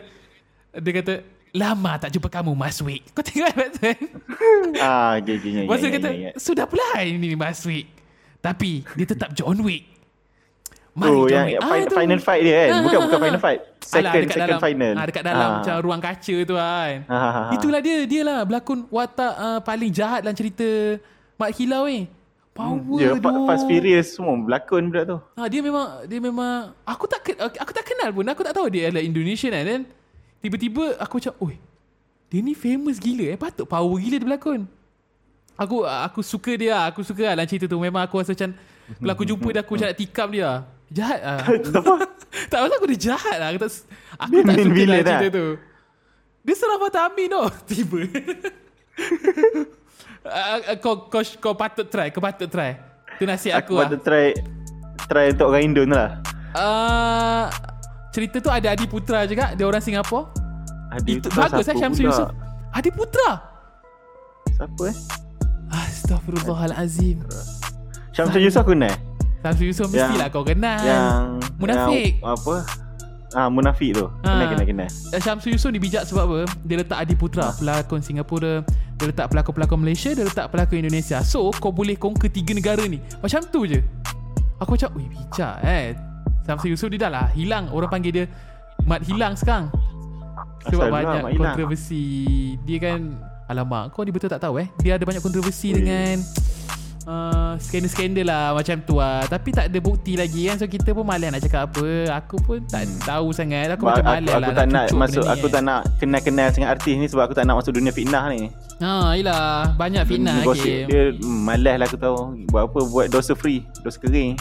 Dia 0.78 0.92
kata 0.94 1.14
Lama 1.52 1.96
tak 1.96 2.10
jumpa 2.10 2.28
kamu 2.30 2.52
Mas 2.52 2.78
Wick 2.80 3.08
Kau 3.12 3.22
tengok 3.22 3.48
tu 3.72 3.80
kan 3.86 3.98
Ah, 4.78 5.16
okay, 5.16 5.36
okay, 5.36 5.64
Masa 5.64 5.80
dia 5.80 5.88
ingat, 5.88 5.92
kata 5.94 6.08
ingat, 6.08 6.16
ingat. 6.18 6.34
Sudah 6.38 6.66
pula 6.66 6.84
ini 7.00 7.34
Mas 7.34 7.62
Wick 7.62 7.88
Tapi 8.38 8.84
Dia 8.94 9.06
tetap 9.06 9.32
John 9.32 9.60
Wick 9.60 9.84
Tu 10.98 11.30
yang, 11.30 11.46
yang 11.48 11.62
final, 11.62 11.86
tu. 11.86 11.94
final 11.94 12.18
fight 12.18 12.42
dia 12.42 12.56
kan. 12.58 12.68
Ah, 12.68 12.80
Bukan 12.82 12.98
ah, 12.98 13.04
bukan 13.06 13.14
ah. 13.14 13.22
final 13.22 13.38
fight. 13.40 13.60
Alah, 13.62 13.78
Second 13.86 14.14
dekat 14.18 14.34
second 14.34 14.50
dalam, 14.50 14.60
final. 14.60 14.94
ah, 14.94 15.06
Dekat 15.06 15.24
dalam 15.24 15.38
Ah. 15.40 15.54
macam 15.56 15.76
ruang 15.80 16.02
kaca 16.02 16.36
tu 16.42 16.56
kan 16.56 16.94
Ah, 17.06 17.14
ah, 17.14 17.34
ah. 17.38 17.48
Itulah 17.54 17.80
dia 17.80 17.98
Dia 18.04 18.22
lah 18.24 18.40
berlakon 18.42 18.80
watak 18.88 19.34
uh, 19.36 19.60
paling 19.62 19.92
jahat 19.92 20.20
dalam 20.22 20.34
cerita 20.34 20.66
Mak 21.36 21.52
Hilau 21.54 21.86
ni 21.86 22.10
Power 22.50 22.98
Ya, 22.98 23.14
tu 23.14 23.22
Fa- 23.22 23.46
Fast 23.46 23.64
Furious 23.64 24.08
semua 24.12 24.34
berlakon 24.36 24.90
budak 24.90 25.06
tu. 25.06 25.18
Ha, 25.32 25.46
dia 25.46 25.62
memang 25.62 25.86
dia 26.04 26.18
memang 26.18 26.54
aku 26.82 27.06
tak 27.06 27.22
aku 27.38 27.70
tak 27.72 27.86
kenal 27.86 28.10
pun. 28.10 28.26
Aku 28.26 28.42
tak 28.42 28.50
tahu 28.52 28.66
dia 28.68 28.90
adalah 28.90 29.06
Indonesian 29.06 29.54
kan. 29.54 29.62
Dan 29.64 29.82
tiba-tiba 30.44 30.98
aku 31.02 31.20
macam, 31.22 31.34
"Oi, 31.44 31.56
dia 32.28 32.40
ni 32.44 32.54
famous 32.54 32.98
gila 32.98 33.34
eh. 33.34 33.38
Patut 33.40 33.66
power 33.66 33.98
gila 33.98 34.16
dia 34.20 34.28
berlakon." 34.28 34.62
Aku 35.58 35.82
aku 35.84 36.22
suka 36.22 36.54
dia. 36.54 36.86
Aku 36.86 37.02
suka 37.02 37.34
lah 37.34 37.34
dalam 37.34 37.50
cerita 37.50 37.66
tu. 37.66 37.82
Memang 37.82 38.06
aku 38.06 38.22
rasa 38.22 38.38
macam 38.38 38.54
kalau 38.88 39.12
aku 39.12 39.26
jumpa 39.26 39.48
dia 39.52 39.62
aku 39.66 39.74
macam 39.74 39.88
nak 39.90 39.98
tikam 39.98 40.30
dia. 40.30 40.50
Jahat 40.88 41.20
ah. 41.34 41.42
Apa? 41.50 41.94
tak 42.54 42.58
pasal 42.62 42.78
aku 42.78 42.88
dia 42.94 43.00
jahat 43.12 43.36
lah. 43.42 43.48
Aku 43.52 43.60
tak 43.66 43.72
aku 44.22 44.32
tak 44.46 44.56
suka 44.62 44.82
dalam 44.86 45.04
cerita 45.04 45.28
lah. 45.28 45.34
tu. 45.34 45.48
Dia 46.48 46.54
serang 46.56 46.80
Fatah 46.80 47.04
Amin 47.10 47.28
tau. 47.28 47.50
Tiba. 47.70 48.00
Ah, 50.28 50.60
ah, 50.60 50.78
kau, 50.80 51.12
kau, 51.12 51.24
kau 51.40 51.54
patut 51.58 51.88
try. 51.90 52.08
Kau 52.14 52.24
patut 52.24 52.48
try. 52.48 52.80
Tu 53.18 53.26
nasihat 53.26 53.60
Aku 53.60 53.76
aku, 53.76 53.82
lah. 53.82 53.90
patut 53.90 54.02
try 54.06 54.26
try 55.08 55.26
untuk 55.34 55.48
orang 55.50 55.64
Indon 55.74 55.90
lah. 55.90 56.22
Uh, 56.54 57.50
cerita 58.18 58.42
tu 58.42 58.50
ada 58.50 58.74
Adi 58.74 58.90
Putra 58.90 59.30
juga 59.30 59.54
Dia 59.54 59.64
orang 59.64 59.78
Singapura 59.78 60.26
Adi 60.90 61.22
Itu 61.22 61.30
Putra 61.30 61.46
bagus 61.46 61.62
eh 61.62 61.66
siapa 61.68 61.80
Syamsul 61.80 62.02
pula? 62.02 62.10
Yusof 62.10 62.30
Adi 62.74 62.90
Putra 62.90 63.30
Siapa 64.50 64.82
eh? 64.90 64.96
Astaghfirullahalazim 65.68 67.18
Syamsul 68.10 68.42
Yusof 68.42 68.66
aku 68.66 68.74
kenal. 68.74 68.96
Syamsul 69.40 69.66
Yusof 69.70 69.88
Yang- 69.88 70.10
mestilah 70.10 70.28
kau 70.34 70.42
kenal 70.42 70.80
Yang 70.82 71.22
Munafik. 71.58 72.12
Yang, 72.18 72.34
apa? 72.34 72.56
Ah, 73.36 73.52
munafik 73.52 73.92
tu. 73.92 74.08
Kenal 74.24 74.40
Ah. 74.40 74.50
kenal 74.50 74.66
kenal. 74.66 74.90
Eh, 75.14 75.20
Syamsul 75.20 75.52
Yusof 75.54 75.70
ni 75.70 75.78
bijak 75.78 76.08
sebab 76.08 76.24
apa 76.26 76.38
Dia 76.64 76.76
letak 76.80 76.98
Adi 76.98 77.14
Putra 77.14 77.54
Pelakon 77.54 78.02
Singapura 78.02 78.66
Dia 78.98 79.06
letak 79.06 79.30
pelakon-pelakon 79.30 79.78
Malaysia 79.78 80.10
Dia 80.10 80.26
letak 80.26 80.50
pelakon 80.50 80.82
Indonesia 80.82 81.22
So 81.22 81.54
kau 81.54 81.70
boleh 81.70 81.94
conquer 81.94 82.32
tiga 82.32 82.56
negara 82.56 82.82
ni 82.84 82.98
Macam 83.20 83.46
tu 83.46 83.70
je 83.70 83.84
Aku 84.58 84.74
macam 84.74 84.90
Wih 84.98 85.06
bijak 85.06 85.62
eh 85.62 85.94
Syamsul 86.48 86.72
Yusof 86.74 86.90
dia 86.96 87.06
dah 87.06 87.12
lah 87.12 87.28
Hilang 87.36 87.68
Orang 87.76 87.92
panggil 87.92 88.12
dia 88.24 88.26
Mat 88.88 89.04
hilang 89.04 89.36
sekarang 89.36 89.68
Sebab 90.72 90.88
Asal 90.88 90.96
banyak 90.96 91.22
Hilang? 91.36 91.54
kontroversi 91.54 92.06
Dia 92.64 92.78
kan 92.80 93.00
Alamak 93.52 93.92
Kau 93.92 94.08
ni 94.08 94.16
betul 94.16 94.32
tak 94.32 94.40
tahu 94.40 94.64
eh 94.64 94.68
Dia 94.80 94.96
ada 94.96 95.04
banyak 95.04 95.20
kontroversi 95.20 95.76
Weh. 95.76 95.84
dengan 95.84 96.24
uh, 97.08 97.54
skandal-skandal 97.58 98.26
lah 98.28 98.46
macam 98.54 98.78
tu 98.84 99.00
lah. 99.00 99.24
Tapi 99.26 99.50
tak 99.56 99.72
ada 99.72 99.80
bukti 99.80 100.20
lagi 100.20 100.52
kan. 100.52 100.60
So 100.60 100.68
kita 100.68 100.92
pun 100.92 101.08
malas 101.08 101.32
nak 101.32 101.42
cakap 101.42 101.72
apa. 101.72 101.88
Aku 102.22 102.36
pun 102.44 102.60
tak 102.68 102.86
tahu 103.08 103.32
sangat. 103.32 103.72
Aku 103.74 103.88
macam 103.88 104.04
aku, 104.04 104.14
malas 104.14 104.34
aku 104.36 104.44
lah 104.44 104.52
tak 104.54 104.68
nak 104.68 104.86
masuk 104.94 105.24
ni 105.24 105.32
aku 105.32 105.48
kan. 105.48 105.54
tak 105.56 105.62
nak 105.64 105.82
kenal-kenal 105.98 106.48
sangat 106.52 106.70
artis 106.78 106.94
ni 107.00 107.08
sebab 107.08 107.24
aku 107.32 107.34
tak 107.34 107.48
nak 107.48 107.56
masuk 107.64 107.72
dunia 107.74 107.92
fitnah 107.96 108.24
ni. 108.30 108.52
Ha, 108.84 109.16
yelah. 109.18 109.74
Banyak 109.80 110.04
fitnah 110.06 110.44
okay. 110.46 110.86
dia 110.86 111.16
hmm, 111.16 111.40
malas 111.48 111.76
lah 111.80 111.86
aku 111.88 111.98
tahu. 111.98 112.18
Buat 112.52 112.64
apa 112.70 112.80
buat 112.92 113.06
dosa 113.10 113.34
free, 113.34 113.64
dosa 113.82 113.98
kering. 113.98 114.36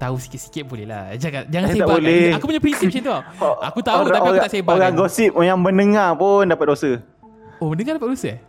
Tahu 0.00 0.16
sikit-sikit 0.16 0.64
boleh 0.64 0.88
lah. 0.88 1.12
Jangan, 1.14 1.44
jangan 1.46 1.68
Eh, 1.68 1.74
sebar. 1.76 1.88
boleh. 1.92 2.24
Aku 2.32 2.44
punya 2.48 2.58
prinsip 2.58 2.86
macam 2.88 3.02
tu. 3.04 3.12
Aku 3.68 3.78
tahu 3.84 3.96
orang, 3.98 4.08
tapi 4.08 4.16
aku 4.16 4.26
orang, 4.26 4.40
tak 4.40 4.50
sebar. 4.50 4.72
Orang 4.72 4.92
gosip 4.96 5.30
yang 5.38 5.58
mendengar 5.60 6.08
pun 6.16 6.42
dapat 6.42 6.66
dosa. 6.66 6.90
Oh, 7.60 7.76
dengar 7.76 8.00
dapat 8.00 8.08
dosa 8.10 8.28
eh? 8.32 8.40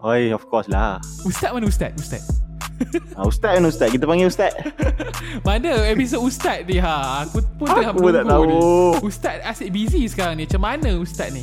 Oi, 0.00 0.32
of 0.32 0.44
course 0.46 0.66
lah. 0.66 0.96
Ustaz 1.22 1.52
mana 1.52 1.66
ustaz? 1.66 1.92
Ustaz. 1.94 2.24
Ha, 3.12 3.24
ustaz 3.24 3.56
kan 3.56 3.64
ustaz. 3.64 3.88
Kita 3.88 4.04
panggil 4.04 4.28
ustaz. 4.28 4.52
Mana 5.48 5.88
episod 5.88 6.20
ustaz 6.20 6.60
ni 6.64 6.76
ha? 6.76 7.24
Aku 7.24 7.40
pun 7.56 7.64
tengah 7.66 7.92
Aku 7.92 8.12
tak 8.12 8.24
tahu. 8.24 8.42
ni. 8.44 8.56
Ustaz 9.00 9.36
asyik 9.42 9.72
busy 9.72 10.04
sekarang 10.04 10.36
ni. 10.36 10.44
Macam 10.44 10.60
mana 10.60 10.90
ustaz 10.96 11.32
ni? 11.32 11.40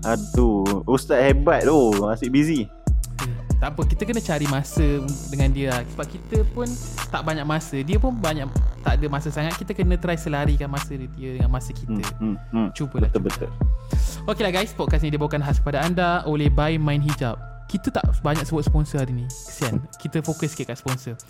Aduh, 0.00 0.86
ustaz 0.86 1.18
hebat 1.20 1.66
tu. 1.66 1.78
Asyik 2.06 2.30
busy. 2.30 2.70
Tak 3.60 3.76
apa, 3.76 3.82
kita 3.84 4.02
kena 4.08 4.24
cari 4.24 4.48
masa 4.48 5.04
dengan 5.28 5.52
dia 5.52 5.68
lah. 5.68 5.84
Sebab 5.92 6.06
kita 6.08 6.48
pun 6.56 6.64
tak 7.12 7.20
banyak 7.28 7.44
masa. 7.44 7.76
Dia 7.84 8.00
pun 8.00 8.16
banyak 8.16 8.48
tak 8.80 8.96
ada 8.96 9.06
masa 9.12 9.28
sangat. 9.28 9.52
Kita 9.60 9.76
kena 9.76 10.00
try 10.00 10.16
selarikan 10.16 10.72
masa 10.72 10.96
dia 10.96 11.30
dengan 11.36 11.52
masa 11.52 11.76
kita. 11.76 11.92
Hmm, 11.92 12.16
hmm, 12.24 12.36
hmm. 12.56 12.68
Cubalah. 12.72 13.12
Betul 13.12 13.28
betul. 13.28 13.50
Okey 14.24 14.48
lah 14.48 14.52
guys, 14.56 14.72
podcast 14.72 15.04
ni 15.04 15.12
dibawakan 15.12 15.44
khas 15.44 15.60
kepada 15.60 15.84
anda 15.84 16.24
oleh 16.24 16.48
Buy 16.48 16.80
Mind 16.80 17.04
Hijab. 17.04 17.36
Kita 17.68 17.92
tak 17.92 18.08
banyak 18.24 18.48
sebut 18.48 18.64
sponsor 18.64 19.04
hari 19.04 19.12
ni. 19.12 19.28
Kesian. 19.28 19.76
Kita 20.00 20.24
fokus 20.24 20.56
sikit 20.56 20.72
kat 20.72 20.80
sponsor. 20.80 21.20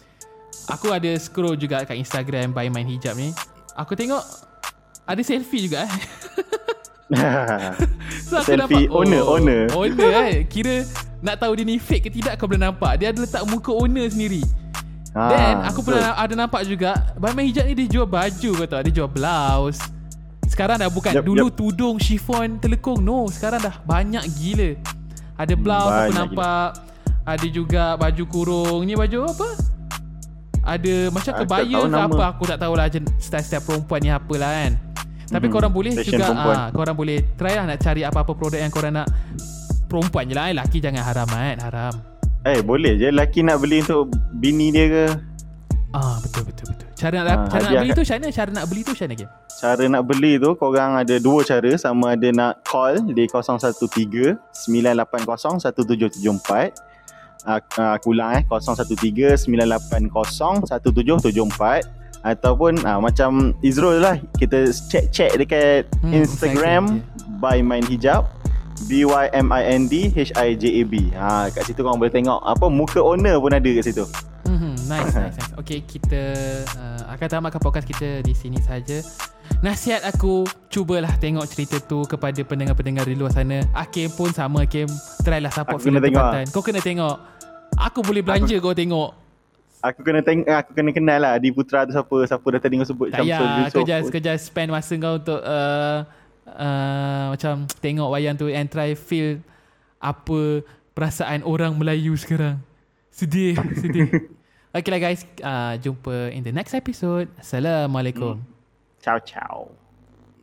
Aku 0.71 0.95
ada 0.95 1.11
scroll 1.19 1.59
juga 1.59 1.83
kat 1.83 1.99
Instagram 1.99 2.55
Buy 2.55 2.71
Mind 2.71 2.95
Hijab 2.95 3.19
ni. 3.19 3.35
Aku 3.75 3.99
tengok 3.99 4.23
ada 5.03 5.23
selfie 5.27 5.67
juga 5.67 5.83
eh. 5.83 5.91
So 8.31 8.39
aku 8.39 8.55
Selfie 8.55 8.87
nampak, 8.87 8.95
owner, 8.95 9.23
owner. 9.27 9.63
Owner 9.75 10.11
eh. 10.31 10.37
Kira 10.47 10.87
nak 11.21 11.37
tahu 11.43 11.53
dia 11.59 11.65
ni 11.67 11.77
fake 11.83 12.07
ke 12.07 12.11
tidak 12.11 12.39
kau 12.39 12.47
boleh 12.47 12.63
nampak. 12.63 13.03
Dia 13.03 13.11
ada 13.11 13.19
letak 13.23 13.43
muka 13.51 13.75
owner 13.75 14.07
sendiri. 14.07 14.43
ha, 15.15 15.23
Then 15.31 15.55
aku 15.67 15.83
betul. 15.83 15.99
pernah 15.99 16.15
ada 16.15 16.35
nampak 16.39 16.63
juga 16.65 16.91
Mind 17.19 17.51
Hijab 17.51 17.65
ni 17.67 17.75
dia 17.75 17.87
jual 17.91 18.07
baju 18.07 18.51
kau 18.63 18.67
tahu. 18.67 18.83
Dia 18.87 18.93
jual 18.95 19.11
blouse. 19.11 19.83
Sekarang 20.47 20.83
dah 20.83 20.91
bukan 20.91 21.15
Yup, 21.19 21.25
dulu 21.27 21.47
yup. 21.51 21.55
tudung 21.55 21.97
chiffon 21.99 22.59
telekung. 22.59 22.99
No, 23.03 23.27
sekarang 23.31 23.63
dah 23.63 23.79
banyak 23.83 24.23
gila. 24.39 24.71
Ada 25.39 25.55
blouse 25.59 25.91
aku 25.91 26.03
banyak 26.07 26.15
nampak. 26.15 26.69
Ada 27.27 27.47
juga 27.51 27.85
baju 27.99 28.25
kurung. 28.27 28.81
Ni 28.87 28.95
baju 28.95 29.31
apa? 29.31 29.49
Ada 30.61 31.09
macam 31.09 31.33
Aku 31.33 31.39
tak 31.41 31.49
kebaya 31.49 31.79
ke 31.89 31.99
apa 31.99 32.25
aku 32.37 32.43
tak 32.45 32.59
tahulah 32.61 32.87
style-style 33.17 33.65
perempuan 33.65 34.01
ni 34.05 34.11
apalah 34.13 34.51
kan. 34.53 34.73
Tapi 35.31 35.47
Mhm, 35.47 35.53
korang 35.53 35.71
boleh 35.71 35.93
fashion 35.93 36.13
juga 36.13 36.27
perempuan. 36.27 36.57
ah, 36.57 36.69
korang 36.71 36.97
boleh 36.97 37.19
try 37.35 37.55
lah 37.55 37.65
nak 37.65 37.79
cari 37.79 38.03
apa-apa 38.03 38.33
produk 38.35 38.59
yang 38.59 38.69
korang 38.69 38.93
nak 38.93 39.07
perempuan 39.87 40.27
je 40.27 40.35
lah 40.35 40.45
eh. 40.47 40.55
Laki 40.55 40.79
jangan 40.79 41.03
haram 41.03 41.29
kan, 41.29 41.57
haram. 41.61 41.95
Eh, 42.43 42.59
boleh 42.61 42.97
je 42.97 43.09
lelaki 43.09 43.41
nak 43.41 43.59
beli 43.59 43.81
untuk 43.81 44.11
bini 44.33 44.69
dia 44.69 44.87
ke? 44.89 45.07
Ah 45.91 46.19
betul 46.19 46.43
betul 46.45 46.67
betul. 46.69 46.87
Cara 46.93 47.19
nak 47.21 47.37
Ah, 47.37 47.47
cara 47.49 47.63
nak 47.65 47.73
beli 47.77 47.89
kat- 47.89 47.97
tu 47.97 48.03
macam 48.03 48.17
mana? 48.17 48.29
Cara 48.31 48.51
nak 48.51 48.65
beli 48.67 48.81
tu 48.81 48.91
macam 48.91 49.07
mana? 49.07 49.27
Cara 49.53 49.83
nak 49.87 50.03
beli 50.05 50.33
tu 50.37 50.51
korang 50.55 50.93
ada 50.97 51.15
dua 51.17 51.39
cara 51.43 51.71
sama 51.77 52.07
ada 52.11 52.29
nak 52.31 52.53
call 52.63 52.95
di 53.05 53.13
013 53.13 54.29
980 54.67 55.61
1774 55.61 56.73
Aku, 57.43 57.81
aku 57.81 58.07
ulang 58.11 58.31
eh 58.35 58.43
013 58.45 59.45
980 59.47 60.09
1774 60.63 62.00
ataupun 62.23 62.85
ah, 62.85 63.01
macam 63.01 63.57
Izrul 63.65 64.01
lah 64.05 64.21
kita 64.37 64.69
check-check 64.91 65.37
dekat 65.41 65.89
Hmm, 66.01 66.13
Instagram 66.17 67.05
by 67.41 67.61
Mind 67.65 67.89
Hijab 67.89 68.29
B 68.89 69.05
Y 69.05 69.25
M 69.37 69.53
I 69.53 69.63
N 69.77 69.85
D 69.89 70.09
H 70.17 70.33
I 70.37 70.57
J 70.57 70.81
A 70.81 70.83
B. 70.89 71.13
Ha 71.13 71.53
kat 71.53 71.69
situ 71.69 71.85
korang 71.85 72.01
boleh 72.01 72.13
tengok 72.13 72.41
apa 72.41 72.67
muka 72.73 73.01
owner 73.01 73.37
pun 73.37 73.53
ada 73.53 73.71
kat 73.77 73.85
situ. 73.85 74.05
Hmm, 74.49 74.75
nice, 74.89 75.13
nice, 75.21 75.37
nice. 75.37 75.53
Okay, 75.61 75.85
kita 75.85 76.23
uh, 76.81 77.13
akan 77.13 77.27
tamatkan 77.29 77.61
podcast 77.61 77.85
kita 77.85 78.25
di 78.25 78.33
sini 78.33 78.57
saja. 78.59 79.05
Nasihat 79.61 80.01
aku, 80.09 80.49
cubalah 80.73 81.13
tengok 81.21 81.45
cerita 81.45 81.77
tu 81.85 82.09
kepada 82.09 82.41
pendengar-pendengar 82.41 83.05
di 83.05 83.13
luar 83.13 83.37
sana. 83.37 83.61
Akim 83.77 84.09
pun 84.09 84.33
sama, 84.33 84.65
Akim. 84.65 84.89
Try 85.21 85.45
lah 85.45 85.53
support 85.53 85.77
Aku 85.77 85.85
filem 85.85 86.01
kena 86.01 86.09
tengok 86.09 86.23
tempatan. 86.25 86.45
Kau 86.49 86.63
kena 86.65 86.81
tengok. 86.81 87.17
Aku 87.77 87.99
boleh 88.01 88.23
belanja 88.25 88.57
kau 88.57 88.73
tengok. 88.73 89.20
Aku 89.81 90.05
kena 90.05 90.21
tengok 90.21 90.45
aku 90.45 90.71
kena 90.77 90.91
kenal 90.93 91.19
lah 91.25 91.31
Adi 91.41 91.49
Putra 91.49 91.89
tu 91.89 91.97
siapa 91.97 92.17
siapa 92.29 92.47
dah 92.53 92.61
tadi 92.61 92.77
kau 92.77 92.85
sebut 92.85 93.09
Tak 93.09 93.25
Yusof. 93.25 93.73
kau 93.73 93.85
just, 93.89 94.09
kau 94.13 94.21
just 94.21 94.45
spend 94.53 94.69
masa 94.69 94.93
kau 95.01 95.17
untuk 95.17 95.41
uh, 95.41 96.05
uh, 96.45 97.25
macam 97.33 97.65
tengok 97.81 98.09
wayang 98.13 98.37
tu 98.37 98.53
and 98.53 98.69
try 98.69 98.93
feel 98.93 99.41
apa 100.01 100.65
perasaan 100.93 101.41
orang 101.49 101.73
Melayu 101.77 102.13
sekarang. 102.17 102.61
Sedih, 103.09 103.57
sedih. 103.83 104.09
Okay 104.71 104.91
lah 104.93 105.01
guys, 105.03 105.25
uh, 105.43 105.75
jumpa 105.81 106.31
in 106.31 106.45
the 106.45 106.53
next 106.53 106.77
episode. 106.77 107.33
Assalamualaikum. 107.41 108.39
Ciao 109.01 109.19
ciao. 109.25 109.80